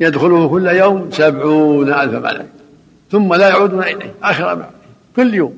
[0.00, 2.46] يدخله كل يوم سبعون ألف ملك
[3.10, 4.66] ثم لا يعودون إليه آخر
[5.16, 5.56] كل يوم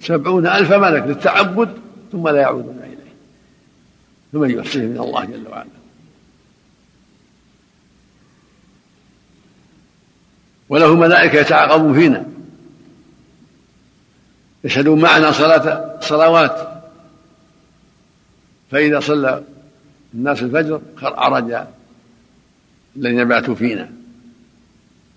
[0.00, 1.68] سبعون ألف ملك للتعبد
[2.12, 2.78] ثم لا يعودون
[4.32, 5.68] فمن يحصيه من الله جل وعلا.
[10.68, 12.26] وله ملائكة يتعاقبون فينا.
[14.64, 16.82] يشهدون معنا صلاة صلوات.
[18.70, 19.44] فإذا صلى
[20.14, 21.66] الناس الفجر عرج
[22.96, 23.90] الذين باتوا فينا.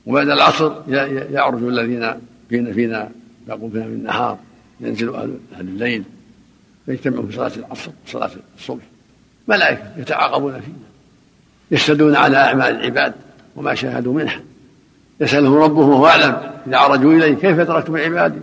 [0.05, 0.89] وبعد العصر
[1.31, 2.13] يعرج الذين
[2.49, 3.11] فينا فينا
[3.47, 4.39] يقوم فينا من النهار
[4.79, 6.03] ينزل أهل الليل
[6.85, 8.83] فيجتمعوا في صلاة العصر وصلاة الصبح.
[9.47, 10.75] ملائكة يتعاقبون فينا
[11.71, 13.13] يشهدون على أعمال العباد
[13.55, 14.41] وما شاهدوا منها.
[15.21, 18.39] يسألهم ربهم وهو أعلم إذا عرجوا إليه كيف تركتم عبادي؟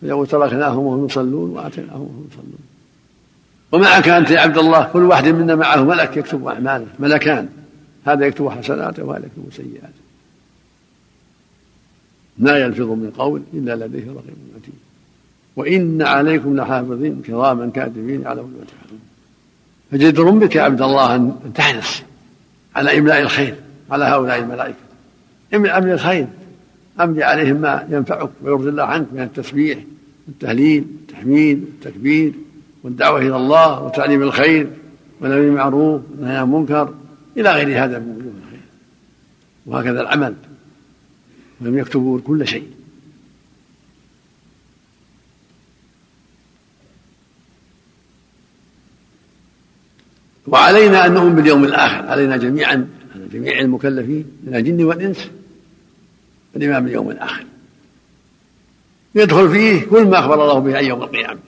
[0.00, 2.58] فيقول تركناهم وهم يصلون وآتيناهم وهم يصلون.
[3.72, 7.48] ومعك أنت يا عبد الله كل واحد منا معه ملك يكتب أعماله ملكان.
[8.06, 10.00] هذا يكتب حسناته وهذا يكتب سيئاته.
[12.38, 14.74] ما يلفظ من قول إلا لديه رقيب عتيد
[15.56, 18.48] وإن عليكم لحافظين كراما كاتبين على ما
[19.92, 22.02] فجدر بك يا عبد الله أن تحرص
[22.76, 23.54] على إملاء الخير
[23.90, 24.76] على هؤلاء الملائكة.
[25.54, 26.26] املأ أمر الخير.
[27.00, 29.78] أملي عليهم ما ينفعك ويرضي الله عنك من التسبيح
[30.28, 32.32] والتهليل والتحميد والتكبير
[32.84, 34.70] والدعوة إلى الله وتعليم الخير
[35.20, 36.94] والأمر بالمعروف والنهي عن المنكر.
[37.36, 38.60] إلى غير هذا من وجوه الخير.
[39.66, 40.34] وهكذا العمل.
[41.60, 42.66] ولم يكتبوا كل شيء.
[50.50, 55.30] وعلينا أن نؤمن باليوم الآخر علينا جميعا على جميع المكلفين من الجن والإنس
[56.56, 57.44] الإيمان باليوم الآخر.
[59.14, 61.40] يدخل فيه كل ما أخبر الله به عن يوم القيامة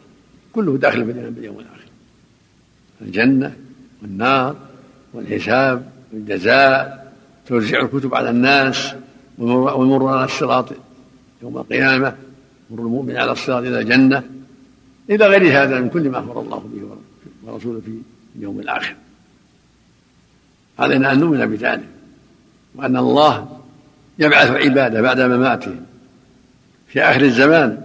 [0.52, 1.72] كله داخل في الإيمان باليوم الآخر.
[3.00, 3.56] الجنة
[4.02, 4.56] والنار
[5.14, 7.12] والحساب والجزاء
[7.46, 8.94] توزيع الكتب على الناس
[9.38, 10.68] والمر على الصراط
[11.42, 12.16] يوم القيامة
[12.70, 14.22] مر المؤمن على الصراط إلى الجنة
[15.10, 17.98] إلى غير هذا من كل ما أخبر الله به ورسوله في
[18.36, 18.94] اليوم الآخر.
[20.78, 21.88] علينا أن نؤمن بذلك
[22.74, 23.60] وأن الله
[24.18, 25.86] يبعث عباده بعد مماتهم
[26.88, 27.84] في آخر الزمان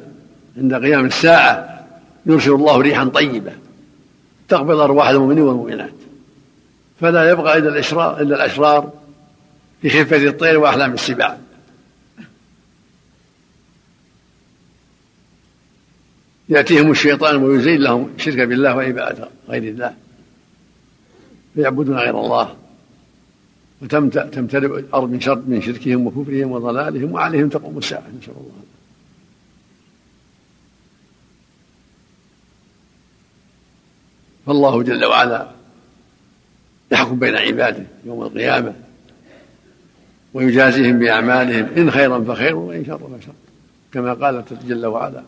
[0.57, 1.85] عند قيام الساعة
[2.25, 3.51] يرسل الله ريحا طيبة
[4.47, 5.93] تقبض أرواح المؤمنين والمؤمنات.
[6.99, 8.93] فلا يبقى إلا الإشرار إلا الأشرار
[9.81, 11.37] في خفة الطير وأحلام السباع.
[16.49, 19.93] يأتيهم الشيطان ويزين لهم الشرك بالله وعبادة غير الله.
[21.57, 22.55] فيعبدون غير الله.
[23.81, 28.63] وتمتلئ الأرض من شر من شركهم وكفرهم وضلالهم وعليهم تقوم الساعة نسأل الله.
[34.45, 35.47] فالله جل وعلا
[36.91, 38.73] يحكم بين عباده يوم القيامة
[40.33, 43.33] ويجازيهم بأعمالهم إن خيرا فخير وإن شرا فشر.
[43.93, 45.23] كما قال جل وعلا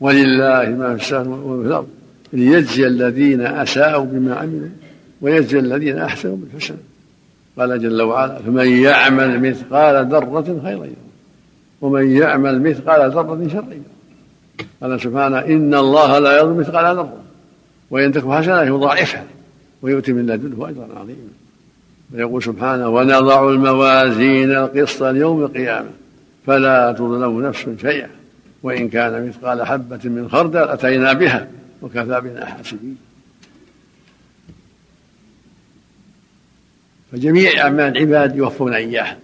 [0.00, 1.88] ولله ما في السماء وما في الأرض
[2.32, 4.68] ليجزي الذين أساءوا بما عملوا
[5.20, 6.76] ويجزي الذين أحسنوا بالحسنى.
[7.58, 10.88] قال جل وعلا فمن يعمل مثقال ذرة خيرا
[11.80, 13.66] ومن يعمل مثقال ذرة شرا
[14.82, 17.16] قال سبحانه إن الله لا يظلم مثقال ذرة.
[17.90, 19.24] وإن تكن حسنة يضاعفها
[19.82, 21.28] ويؤتي من لدنه أجرا عظيما.
[22.14, 25.88] ويقول سبحانه ونضع الموازين القسط ليوم القيامة.
[26.46, 28.08] فلا تظلم نفس شيئا.
[28.62, 31.48] وإن كان مثقال حبة من خردل أتينا بها
[31.82, 33.09] وكفى بنا حاسبين.
[37.12, 39.18] فجميع أعمال العباد يوفون إياها.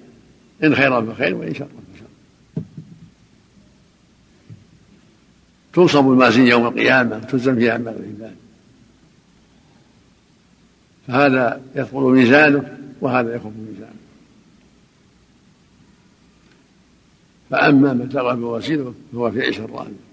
[0.65, 2.07] إن خيرا فخير وإن شرا فشر
[5.73, 8.37] تنصب المازين يوم القيامة تلزم فيها أعمال العباد.
[11.07, 13.97] فهذا يثقل ميزانه وهذا يخف ميزانه.
[17.51, 20.07] فأما من ثقل موازينه فهو في عيش راضية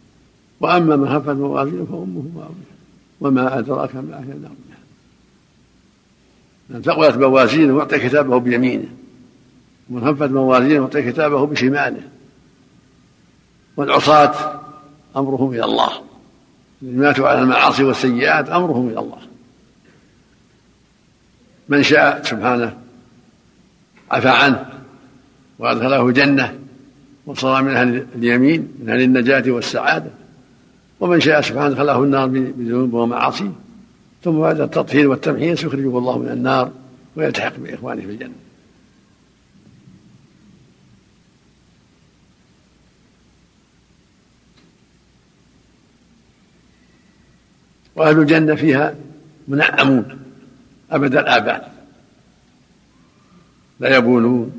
[0.59, 2.73] وأما من خفت موازينه فأمه هاوية
[3.21, 4.51] وما أدراك ما هي النار
[6.73, 8.87] من ثقلت موازينه يعطي كتابه بيمينه
[9.89, 12.01] ومن خفت موازينه يعطي كتابه بشماله.
[13.77, 14.61] والعصاة
[15.17, 15.89] أمرهم إلى الله
[16.81, 19.17] الذين ماتوا على المعاصي والسيئات أمرهم إلى الله.
[21.69, 22.77] من شاء سبحانه
[24.11, 24.65] عفى عنه
[25.59, 26.59] وأدخله الجنة
[27.25, 30.11] وصار من أهل اليمين من أهل النجاة والسعادة.
[30.99, 33.51] ومن شاء سبحانه دخله النار بذنوبه ومعاصيه.
[34.23, 36.71] ثم بعد التطهير والتمحيص يخرجه الله من النار
[37.15, 38.33] ويلتحق بإخوانه في الجنة.
[47.95, 48.95] وأهل الجنة فيها
[49.47, 50.19] منعمون
[50.91, 51.61] أبد الآباد.
[53.79, 54.51] لا يبولون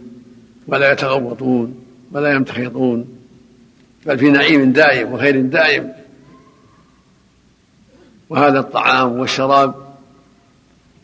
[0.67, 3.19] ولا يتغوطون ولا يمتخطون
[4.07, 6.04] بل في نعيم دائم وخير دائم.
[8.29, 9.75] وهذا الطعام والشراب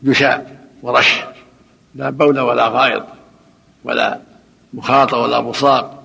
[0.03, 1.21] جشاء ورش
[1.95, 3.05] لا بول ولا غائط
[3.85, 4.21] ولا
[4.75, 6.01] مخاطة ولا بصاق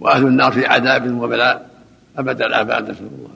[0.00, 1.70] وأهل النار في عذاب وبلاء.
[2.16, 3.30] أبد الآباد نسأل الله.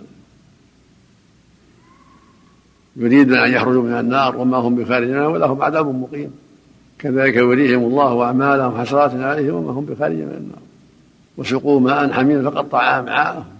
[2.96, 6.30] يريدون أن يخرجوا من النار وما هم بخارج منها ولهم عذاب مقيم.
[6.98, 10.63] كذلك يريهم الله أعمالهم حسرات عليهم وما هم بخارج من النار.
[11.36, 13.54] وسقوا ماء حميما فقطع أمعاءهم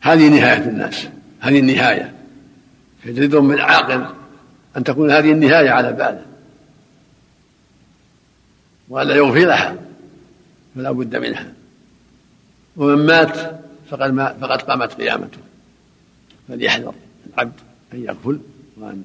[0.00, 1.08] هذه نهاية الناس
[1.40, 2.14] هذه النهاية.
[3.04, 4.06] يجد من عاقل
[4.76, 6.22] أن تكون هذه النهاية على باله.
[8.88, 9.76] وألا يغفلها
[10.74, 11.52] فلا بد منها.
[12.76, 13.60] ومن مات
[13.90, 15.38] فقد ما فقد قامت قيامته.
[16.48, 16.94] فليحذر
[17.34, 17.60] العبد
[17.92, 18.40] أن يغفل
[18.76, 19.04] وأن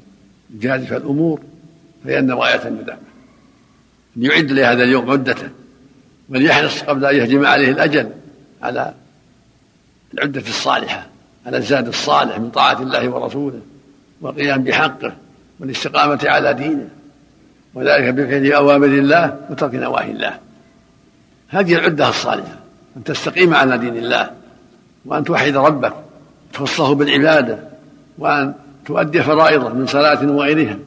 [0.55, 1.41] يجازف الأمور
[2.03, 3.16] فإن غاية الندامة.
[4.17, 5.49] أن يعد لهذا اليوم عدته
[6.30, 8.10] وليحرص قبل أن يهجم عليه الأجل
[8.62, 8.93] على
[10.13, 11.08] العدة الصالحة
[11.45, 13.62] على الزاد الصالح من طاعة الله ورسوله
[14.21, 15.13] والقيام بحقه
[15.60, 16.89] والاستقامة على دينه
[17.73, 20.39] وذلك بفعل أوامر الله وترك نواهي الله.
[21.49, 22.56] هذه العدة الصالحة
[22.97, 24.32] أن تستقيم على دين الله
[25.06, 25.93] وأن توحد ربك
[26.53, 27.60] تخصه بالعبادة
[28.17, 28.53] وأن
[28.86, 30.77] تؤدي فرائضه من صلاة وغيرها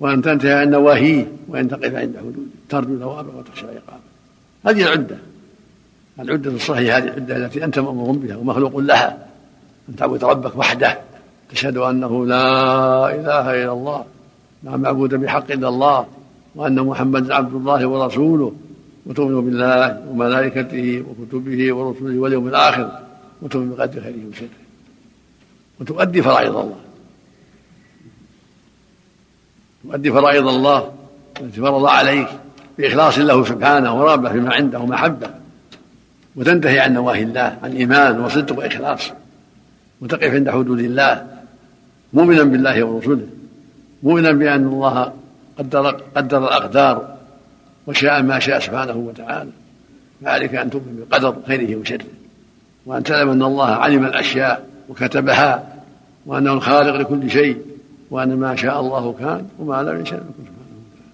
[0.00, 2.57] وأن تنتهي عن نواهيه وأن تقف عند حدوده.
[2.68, 4.08] ترجو ثوابه وتخشى عقابه.
[4.66, 5.18] هذه العدة.
[6.20, 9.26] العدة الصحيحة هذه العدة التي أنت مأمور بها ومخلوق لها.
[9.88, 10.98] أن تعبد ربك وحده.
[11.50, 14.04] تشهد أنه لا إله إلا الله.
[14.62, 16.06] لا معبود بحق إلا الله.
[16.54, 18.52] وأن محمدا عبد الله ورسوله.
[19.06, 23.00] وتؤمن بالله وملائكته وكتبه ورسله واليوم الآخر.
[23.42, 24.48] وتؤمن بقدر خيره وشره.
[25.80, 26.80] وتؤدي فرائض الله.
[29.84, 30.92] تؤدي فرائض الله.
[31.40, 32.28] التي فرض عليك.
[32.78, 35.30] بإخلاص له سبحانه ورغبة فيما عنده ومحبة.
[36.36, 39.10] وتنتهي عن نواهي الله عن إيمان وصدق وإخلاص.
[40.00, 41.26] وتقف عند حدود الله.
[42.12, 43.26] مؤمنا بالله ورسوله
[44.02, 45.12] مؤمنا بأن الله
[45.58, 47.16] قدر قدر الأقدار
[47.86, 49.50] وشاء ما شاء سبحانه وتعالى.
[50.24, 52.06] فعليك أن تؤمن بقدر خيره وشره.
[52.86, 55.82] وأن تعلم أن الله علم الأشياء وكتبها
[56.26, 57.62] وأنه الخالق لكل شيء
[58.10, 61.08] وأن ما شاء الله كان وما لم يشاء لم سبحانه وتعالى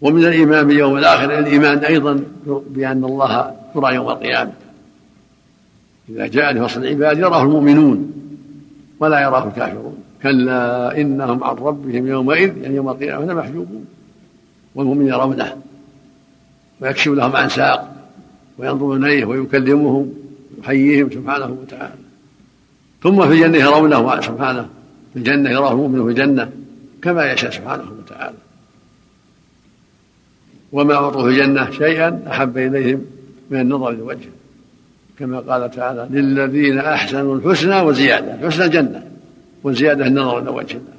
[0.00, 4.52] ومن الإيمان باليوم الآخر الإيمان أيضا بأن الله يرى يوم القيامة.
[6.08, 8.12] إذا جاء لفصل العباد يراه المؤمنون
[9.00, 9.96] ولا يراه الكافرون.
[10.22, 13.86] كلا إنهم عن ربهم يومئذ يعني يوم القيامة لمحجوبون
[14.74, 15.56] والمؤمن يرونه
[16.80, 17.96] ويكشف لهم عن ساق
[18.58, 20.14] وينظر إليه ويكلمهم
[20.58, 21.94] يحييهم سبحانه وتعالى.
[23.02, 24.68] ثم في الجنة يرونه سبحانه.
[25.12, 26.50] في الجنة يراه المؤمن في الجنة
[27.02, 28.36] كما يشاء سبحانه وتعالى.
[30.76, 33.04] وما أعطوا في الجنة شيئا أحب إليهم
[33.50, 34.30] من النظر لوجهه
[35.18, 38.34] كما قال تعالى للذين أحسنوا الحسنى وزيادة.
[38.34, 39.10] الحسنى الجنة
[39.62, 40.96] والزيادة النظر إلى وجه الله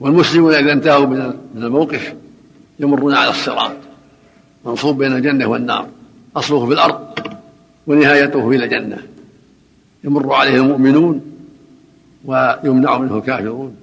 [0.00, 2.14] والمسلمون إذا انتهوا من الموقف
[2.80, 3.76] يمرون على الصراط.
[4.64, 5.88] منصوب بين الجنة والنار.
[6.36, 7.18] أصله في الأرض
[7.86, 8.98] ونهايته إلى الجنة.
[10.04, 11.37] يمر عليه المؤمنون
[12.24, 13.76] ويمنع منه الكافرون.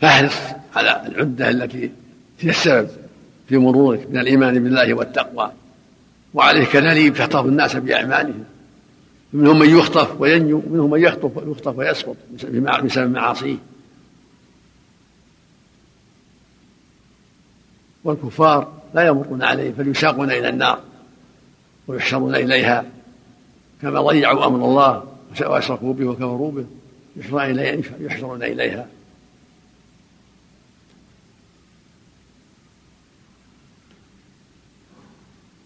[0.00, 0.36] فاحرص
[0.74, 1.90] على العدة التي
[2.40, 2.88] هي السبب
[3.48, 5.52] في مرورك من الإيمان بالله والتقوى.
[6.34, 8.44] وعليه كذلك تخطف الناس بأعمالهم.
[9.32, 12.16] منهم من يخطف وينجو ومنهم من يخطف ويخطف ويسقط
[12.84, 13.56] بسبب معاصيه.
[18.04, 20.91] والكفار لا يمرون عليه فليساقون إلى النار.
[21.86, 22.84] ويحشرون إليها
[23.82, 25.04] كما ضيعوا أمر الله
[25.40, 26.64] وأشركوا به وكفروا به.
[28.00, 28.86] يحشرون إليها.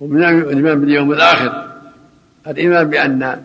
[0.00, 1.66] ومن الإيمان باليوم الآخر
[2.46, 3.42] الإيمان بأن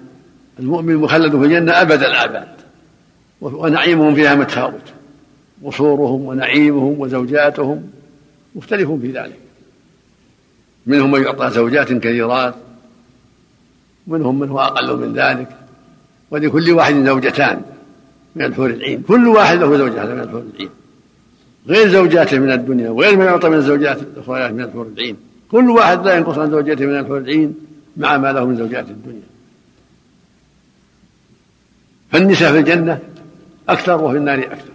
[0.59, 2.47] المؤمن مخلد في الجنة أبد الآباد
[3.41, 4.93] ونعيمهم فيها متفاوت
[5.65, 7.91] قصورهم ونعيمهم وزوجاتهم
[8.55, 9.39] مختلف في ذلك.
[10.85, 12.55] منهم من يعطى زوجات كثيرات
[14.07, 15.47] منهم من هو أقل من ذلك.
[16.31, 17.61] ولكل واحد زوجتان
[18.35, 19.01] من الحور العين.
[19.01, 20.69] كل واحد له زوجة من الحور العين.
[21.67, 25.17] غير زوجاته من الدنيا وغير ما يعطى من الزوجات الأخرى من الحور العين.
[25.51, 27.55] كل واحد لا ينقص عن زوجته من الحور العين
[27.97, 29.31] مع ما له من زوجات الدنيا.
[32.11, 32.99] فالنساء في الجنة
[33.69, 34.71] أكثر وفي النار أكثر.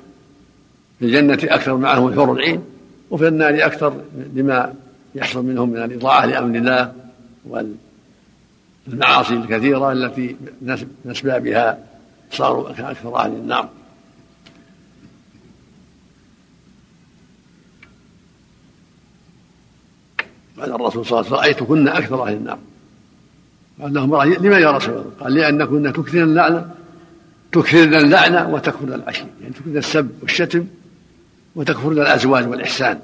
[0.98, 2.62] في الجنة أكثر معهم الحور العين
[3.10, 4.00] وفي النار أكثر
[4.34, 4.74] لما
[5.16, 6.92] يحصل منهم من الإطاعة لأمر الله
[8.86, 11.78] والمعاصي الكثيرة التي من أسبابها
[12.30, 13.68] صاروا أكثر أهل النار.
[20.60, 22.58] قال الرسول صلى الله عليه وسلم رأيتكن أكثر أهل النار.
[23.80, 26.70] قال لهم لما يا رسول الله؟ قال لأنكن تكثرن اللعنة
[27.52, 30.66] تكثرن اللعنة وتكفرن العشير يعني تكثرن السب والشتم
[31.54, 33.00] وتكفرن الأزواج والإحسان.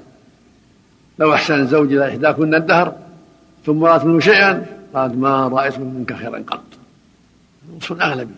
[1.19, 2.97] لو أحسن الزوج إلى إحداكن الدهر
[3.65, 6.63] ثم رأت منه شيئا قالت ما رأيت منك خيرا قط.
[7.75, 8.33] وصف أغلبي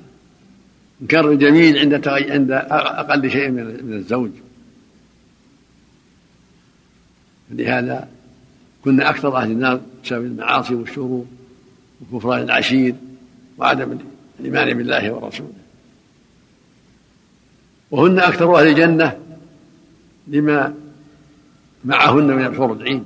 [1.01, 4.29] إنكار الجميل عند عند أقل شيء من الزوج.
[7.51, 8.07] لهذا
[8.83, 11.25] كنا أكثر أهل النار بسبب المعاصي والشرور
[12.01, 12.95] وكفران العشير
[13.57, 13.97] وعدم
[14.39, 15.53] الإيمان بالله ورسوله.
[17.91, 19.17] وهن أكثر أهل الجنة
[20.27, 20.73] لما
[21.85, 23.03] معهن من الحور العين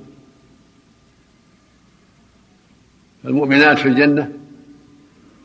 [3.24, 4.32] فالمؤمنات في الجنة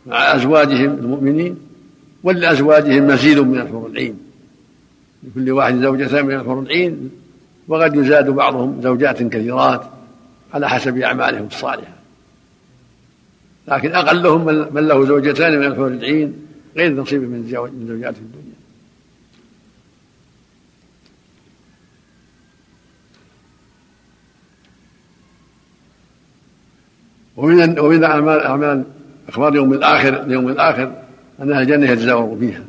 [0.06, 1.58] مع أزواجهم المؤمنين
[2.24, 4.20] ولأزواجهم مزيد من الحور العين
[5.24, 7.10] لكل واحد زوجتان من الحور العين
[7.68, 9.90] وقد يزاد بعضهم زوجات كثيرات
[10.54, 11.94] على حسب أعمالهم الصالحة.
[13.68, 16.34] لكن أقلهم من له زوجتان من الحور العين
[16.78, 17.44] غير نصيب من
[17.88, 18.55] زوجات الدنيا.
[27.38, 28.84] ومن ومن اعمال أعمال
[29.30, 30.94] إخبار يوم الآخر اليوم الآخر
[31.42, 32.64] ان أهل الجنه يتزاوروا فيها.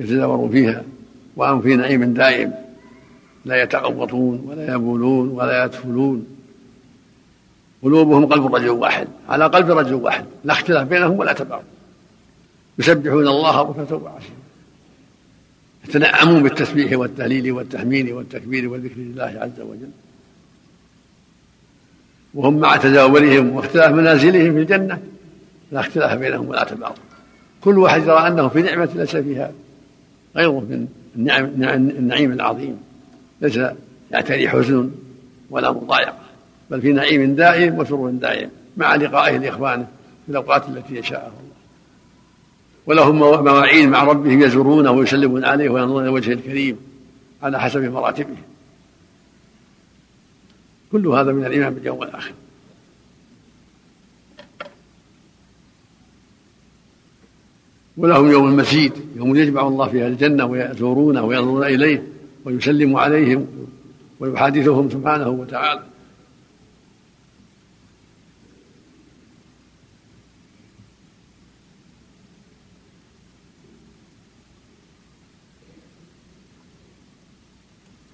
[0.00, 0.82] يتزاوروا فيها.
[1.36, 2.52] وهم في نعيم دائم.
[3.44, 6.26] لا يتغوطون ولا يبولون ولا يدفلون
[7.82, 9.08] قلوبهم قلب رجل واحد.
[9.28, 10.24] على قلب رجل واحد.
[10.44, 11.64] لا اختلاف بينهم ولا تباعد.
[12.78, 14.30] يسبحون الله بكرة وعشيا
[15.88, 19.90] يتنعمون بالتسبيح والتهليل والتحميد والتكبير والذكر لله عز وجل.
[22.34, 24.98] وهم مع تزاورهم واختلاف منازلهم في الجنة
[25.72, 26.92] لا اختلاف بينهم ولا تباعد
[27.60, 29.52] كل واحد يرى أنه في نعمة ليس فيها
[30.36, 32.78] غيره من النعم النعيم العظيم.
[33.40, 33.58] ليس
[34.10, 34.90] يعتري حزن
[35.50, 36.14] ولا مضايقة
[36.70, 39.86] بل في نعيم دائم وسرور دائم مع لقائه لإخوانه
[40.26, 41.48] في الأوقات التي يشاءها الله.
[42.86, 46.76] ولهم مواعيد مع ربهم يزورونه ويسلمون عليه وينظرون إلى وجهه الكريم
[47.42, 48.36] على حسب مراتبه.
[50.92, 52.32] كل هذا من الإيمان باليوم الآخر.
[57.96, 62.02] ولهم يوم المسيد يوم يجمع الله فيها الجنة ويزورونه وينظرون إليه
[62.44, 63.46] ويسلم عليهم
[64.20, 65.82] ويحادثهم سبحانه وتعالى.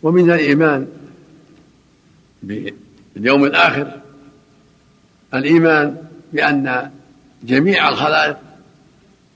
[0.03, 0.89] ومن الإيمان
[2.47, 4.01] باليوم الآخر
[5.35, 5.97] الإيمان
[6.33, 6.91] بأن
[7.43, 8.37] جميع الخلائق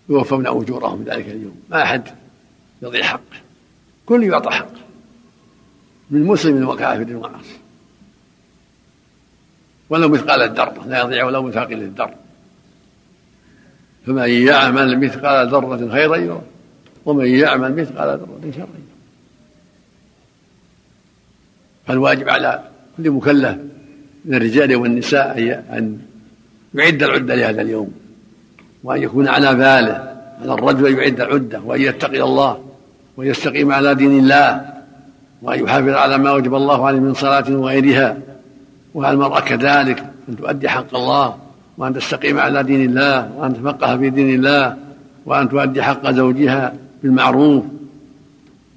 [0.09, 1.61] يوفون أجورهم في ذلك اليوم.
[1.71, 2.03] ما أحد
[2.83, 3.41] يضيع حقه.
[4.07, 4.81] كل يعطى حقه.
[6.11, 7.59] من مسلم وكافر وعاصي
[9.91, 12.15] ولو مثقال الذرة لا يضيع ولو مثاقل الذرة.
[14.07, 16.43] فمن يعمل مثقال ذرة خيرا يره
[17.05, 18.99] ومن يعمل مثقال ذرة شرا يره
[21.87, 22.69] فالواجب على
[22.99, 23.57] كل مكلف
[24.25, 25.99] من الرجال والنساء أن
[26.75, 27.93] يعد العدة لهذا اليوم.
[28.85, 32.59] وأن يكون على باله على الرجل أن يعد العدة وأن يتقي الله
[33.17, 34.65] ويستقيم على دين الله
[35.43, 38.17] وأن يحافظ على ما وجب الله عليه من صلاة وغيرها.
[38.95, 41.37] وعلى المرأة كذلك أن تؤدي حق الله
[41.79, 44.77] وأن تستقيم على دين الله وأن تفقه في دين الله
[45.27, 47.65] وأن تؤدي حق زوجها بالمعروف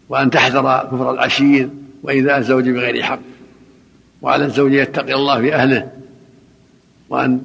[0.09, 1.69] وأن تحذر كفر العشير
[2.03, 3.19] وإيذاء الزوج بغير حق.
[4.21, 5.91] وعلى الزوج يتقي الله في أهله
[7.09, 7.41] وأن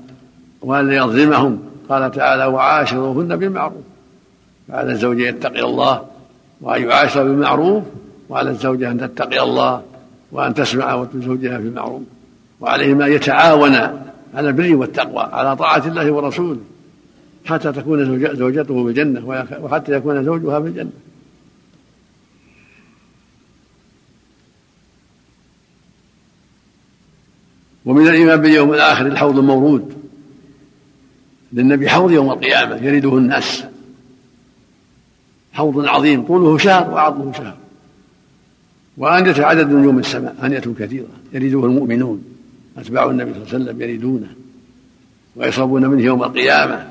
[0.61, 1.59] وأن يظلمهم
[1.89, 3.83] قال تعالى وعاشروهن بالمعروف.
[4.69, 6.05] فعلى الزوج يتقي الله
[6.61, 7.85] وأن يعاشر بالمعروف
[8.29, 9.83] وعلى الزوجة أن تتقي الله
[10.33, 12.03] وأن تسمع زوجها بالمعروف
[12.61, 14.03] وعليهما يتعاونا
[14.35, 16.61] على البر والتقوى على طاعة الله ورسوله
[17.45, 19.23] حتى تكون زوجته بالجنة
[19.63, 20.91] وحتى يكون زوجها بالجنة
[27.87, 29.93] ومن الإيمان باليوم الآخر الحوض المورود.
[31.53, 33.65] للنبي حوض يوم القيامة يرده الناس.
[35.53, 37.57] حوض عظيم طوله شهر وعرضه شهر.
[38.97, 42.25] وأنية عدد نجوم السماء أنية كثيرة يرده المؤمنون.
[42.79, 44.29] أتباع النبي صلى الله عليه وسلم يريدونه
[45.37, 46.89] ويصابون منه يوم القيامة.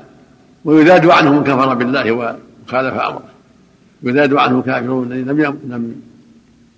[0.64, 3.24] ويذاد عنه من كفر بالله وخالف أمره.
[4.02, 5.12] يذاد عنه كافرون.
[5.12, 5.28] الذين
[5.68, 5.94] لم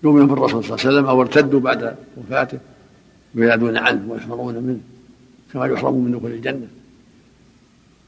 [0.03, 2.59] يؤمنوا بالرسول صلى الله عليه وسلم أو ارتدوا بعد وفاته.
[3.35, 4.81] يذادون عنه ويحفظون منه
[5.53, 6.69] كما يحرمون من دخول الجنة.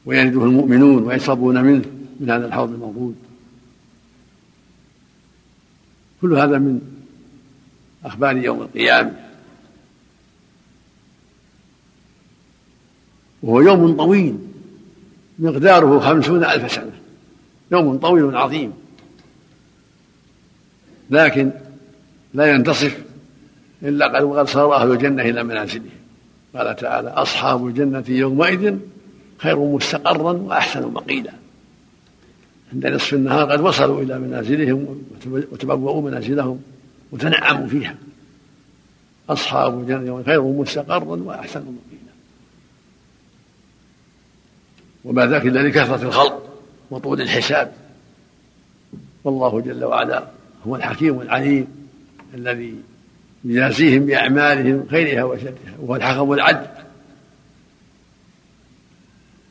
[0.05, 1.85] ويرده المؤمنون ويشربون منه
[2.19, 3.15] من هذا الحوض الموجود.
[6.21, 6.81] كل هذا من
[8.05, 9.13] أخبار يوم القيامة.
[13.43, 14.37] وهو يوم طويل
[15.39, 16.91] مقداره خمسون ألف سنة.
[17.71, 18.73] يوم طويل عظيم.
[21.09, 21.51] لكن
[22.33, 23.10] لا ينتصف
[23.83, 24.07] إلا
[24.39, 25.89] قد صار أهل الجنة إلى منازلهم.
[26.55, 28.77] قال تعالى أصحاب الجنة يومئذ
[29.37, 31.31] خير مستقرا وأحسن مقيلا.
[32.73, 35.03] عند نصف النهار قد وصلوا إلى منازلهم
[35.51, 36.61] وتبوأوا منازلهم
[37.11, 37.95] وتنعموا فيها.
[39.29, 42.11] أصحاب الجنة خير مستقرا وأحسن مقيلا.
[45.05, 46.49] وما ذاك إلا لكثرة الخلق
[46.91, 47.73] وطول الحساب.
[49.23, 50.27] والله جل وعلا
[50.67, 51.67] هو الحكيم العليم
[52.33, 52.75] الذي
[53.45, 56.67] يجازيهم بأعمالهم خيرها وشرها وهو الحكم العدل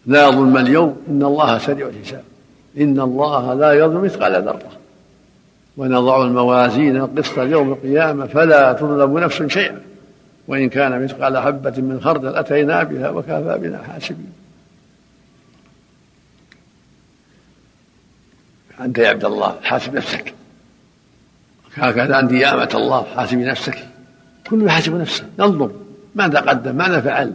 [0.06, 2.24] لا ظلم اليوم إن الله سريع الحساب.
[2.80, 4.72] إن الله لا يظلم مثقال ذرة.
[5.76, 9.80] ونضع الموازين القسط يوم القيامة فلا تظلم نفس شيئا.
[10.48, 14.32] وإن كان مثقال حبة من خردل أتينا بها وكفى بنا حاسبين.
[18.80, 20.34] أنت يا عبد الله حاسب نفسك.
[21.76, 23.78] هكذا أنت يا أمة الله حاسبي نفسك.
[24.50, 25.70] كل يحاسب نفسه ينظر
[26.14, 27.32] ماذا قدم ماذا فعل.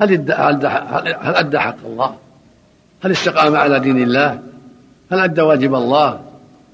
[0.00, 2.16] هل هل أدى حق الله؟
[3.04, 4.38] هل استقام على دين الله؟
[5.12, 6.20] هل أدى واجب الله؟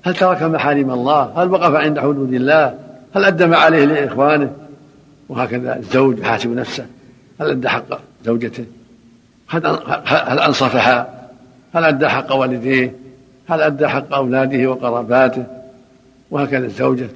[0.05, 2.75] هل ترك محارم الله؟ هل وقف عند حدود الله؟
[3.17, 4.51] هل أدى ما عليه لإخوانه؟
[5.29, 6.87] وهكذا الزوج يحاسب نفسه.
[7.41, 8.65] هل أدى حق زوجته؟
[9.49, 11.29] هل أنصفها؟
[11.75, 12.95] هل أدى حق والديه؟
[13.49, 15.45] هل أدى حق أولاده وقراباته؟
[16.31, 17.09] وهكذا الزوجة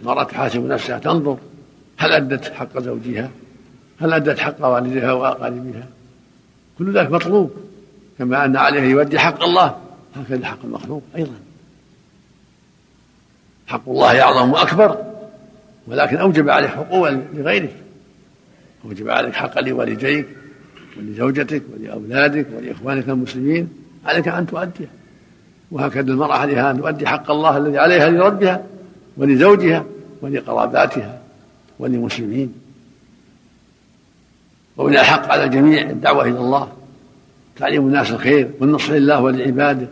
[0.00, 1.38] المرأة تحاسب نفسها تنظر
[1.96, 3.30] هل أدت حق زوجها؟
[4.00, 5.86] هل أدت حق والدها وأقاربها؟
[6.78, 7.50] كل ذلك مطلوب
[8.18, 9.76] كما أن عليه يؤدي حق الله
[10.16, 11.34] هكذا حق المخلوق أيضا.
[13.66, 15.04] حق الله أعظم وأكبر
[15.86, 17.76] ولكن أوجب عليه حقوقا لغيرك.
[18.84, 20.26] أوجب عليك حقا لوالديك
[20.96, 23.68] ولزوجتك ولأولادك ولإخوانك المسلمين
[24.06, 24.88] عليك أن تؤديه
[25.72, 28.64] وهكذا المرأة عليها أن تؤدي حق الله الذي عليها لربها
[29.16, 29.84] ولزوجها
[30.22, 31.20] ولقراباتها
[31.78, 32.54] وللمسلمين.
[34.76, 36.68] ومن الحق على الجميع الدعوة إلى الله
[37.56, 39.86] تعليم الناس الخير والنصر لله ولعباده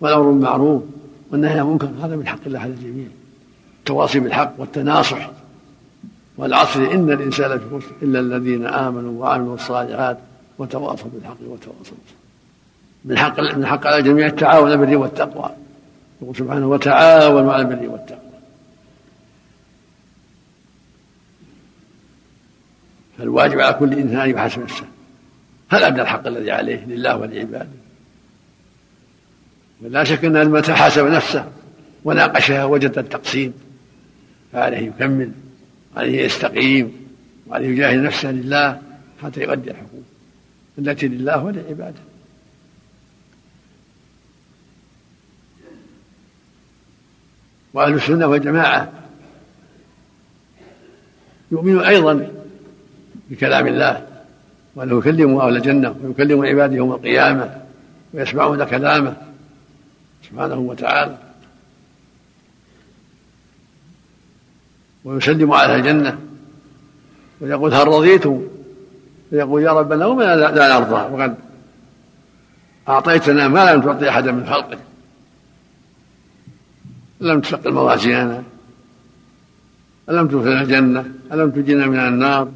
[0.00, 0.82] والأمر بالمعروف
[1.32, 3.06] والنهي عن المنكر هذا من حق الله على الجميع.
[3.78, 5.30] التواصي بالحق والتناصح
[6.36, 10.18] والعصر إن الإنسان لفي إلا الذين آمنوا وعملوا الصالحات
[10.58, 11.96] وتواصوا بالحق وتواصوا
[13.04, 15.50] من حق من حق على الجميع التعاون على البر والتقوى.
[16.22, 18.32] يقول سبحانه وتعاونوا على البر والتقوى.
[23.18, 24.84] فالواجب على كل إنسان أن يحاسب نفسه
[25.68, 27.68] هل ادى الحق الذي عليه لله ولعباده؟
[29.82, 31.48] ولا شك أن متى حاسب نفسه
[32.04, 33.54] وناقشها وجد التقسيم.
[34.52, 35.32] فعليه يكمل
[35.96, 36.92] وعليه يستقيم
[37.46, 38.82] وعليه يجاهد نفسه لله
[39.22, 40.02] حتى يؤدي الحقوق
[40.78, 42.11] التي لله ولعباده.
[47.74, 48.92] وأهل السنة والجماعة
[51.52, 52.28] يؤمن أيضا
[53.30, 54.06] بكلام الله
[54.74, 57.56] وأنه يكلم أهل الجنة ويكلم عباده يوم القيامة
[58.14, 59.16] ويسمعون كلامه
[60.30, 61.16] سبحانه وتعالى.
[65.04, 66.18] ويسلم على الجنة
[67.40, 68.42] ويقول هل رضيتم
[69.30, 71.34] فيقول يا ربنا وما لا نرضى وقد
[72.88, 74.78] أعطيتنا ما لم تعطي أحدا من خلقك.
[77.22, 78.42] لم تثقل موازيننا
[80.10, 82.52] ألم تدخلنا الجنة؟ ألم تجنا من النار؟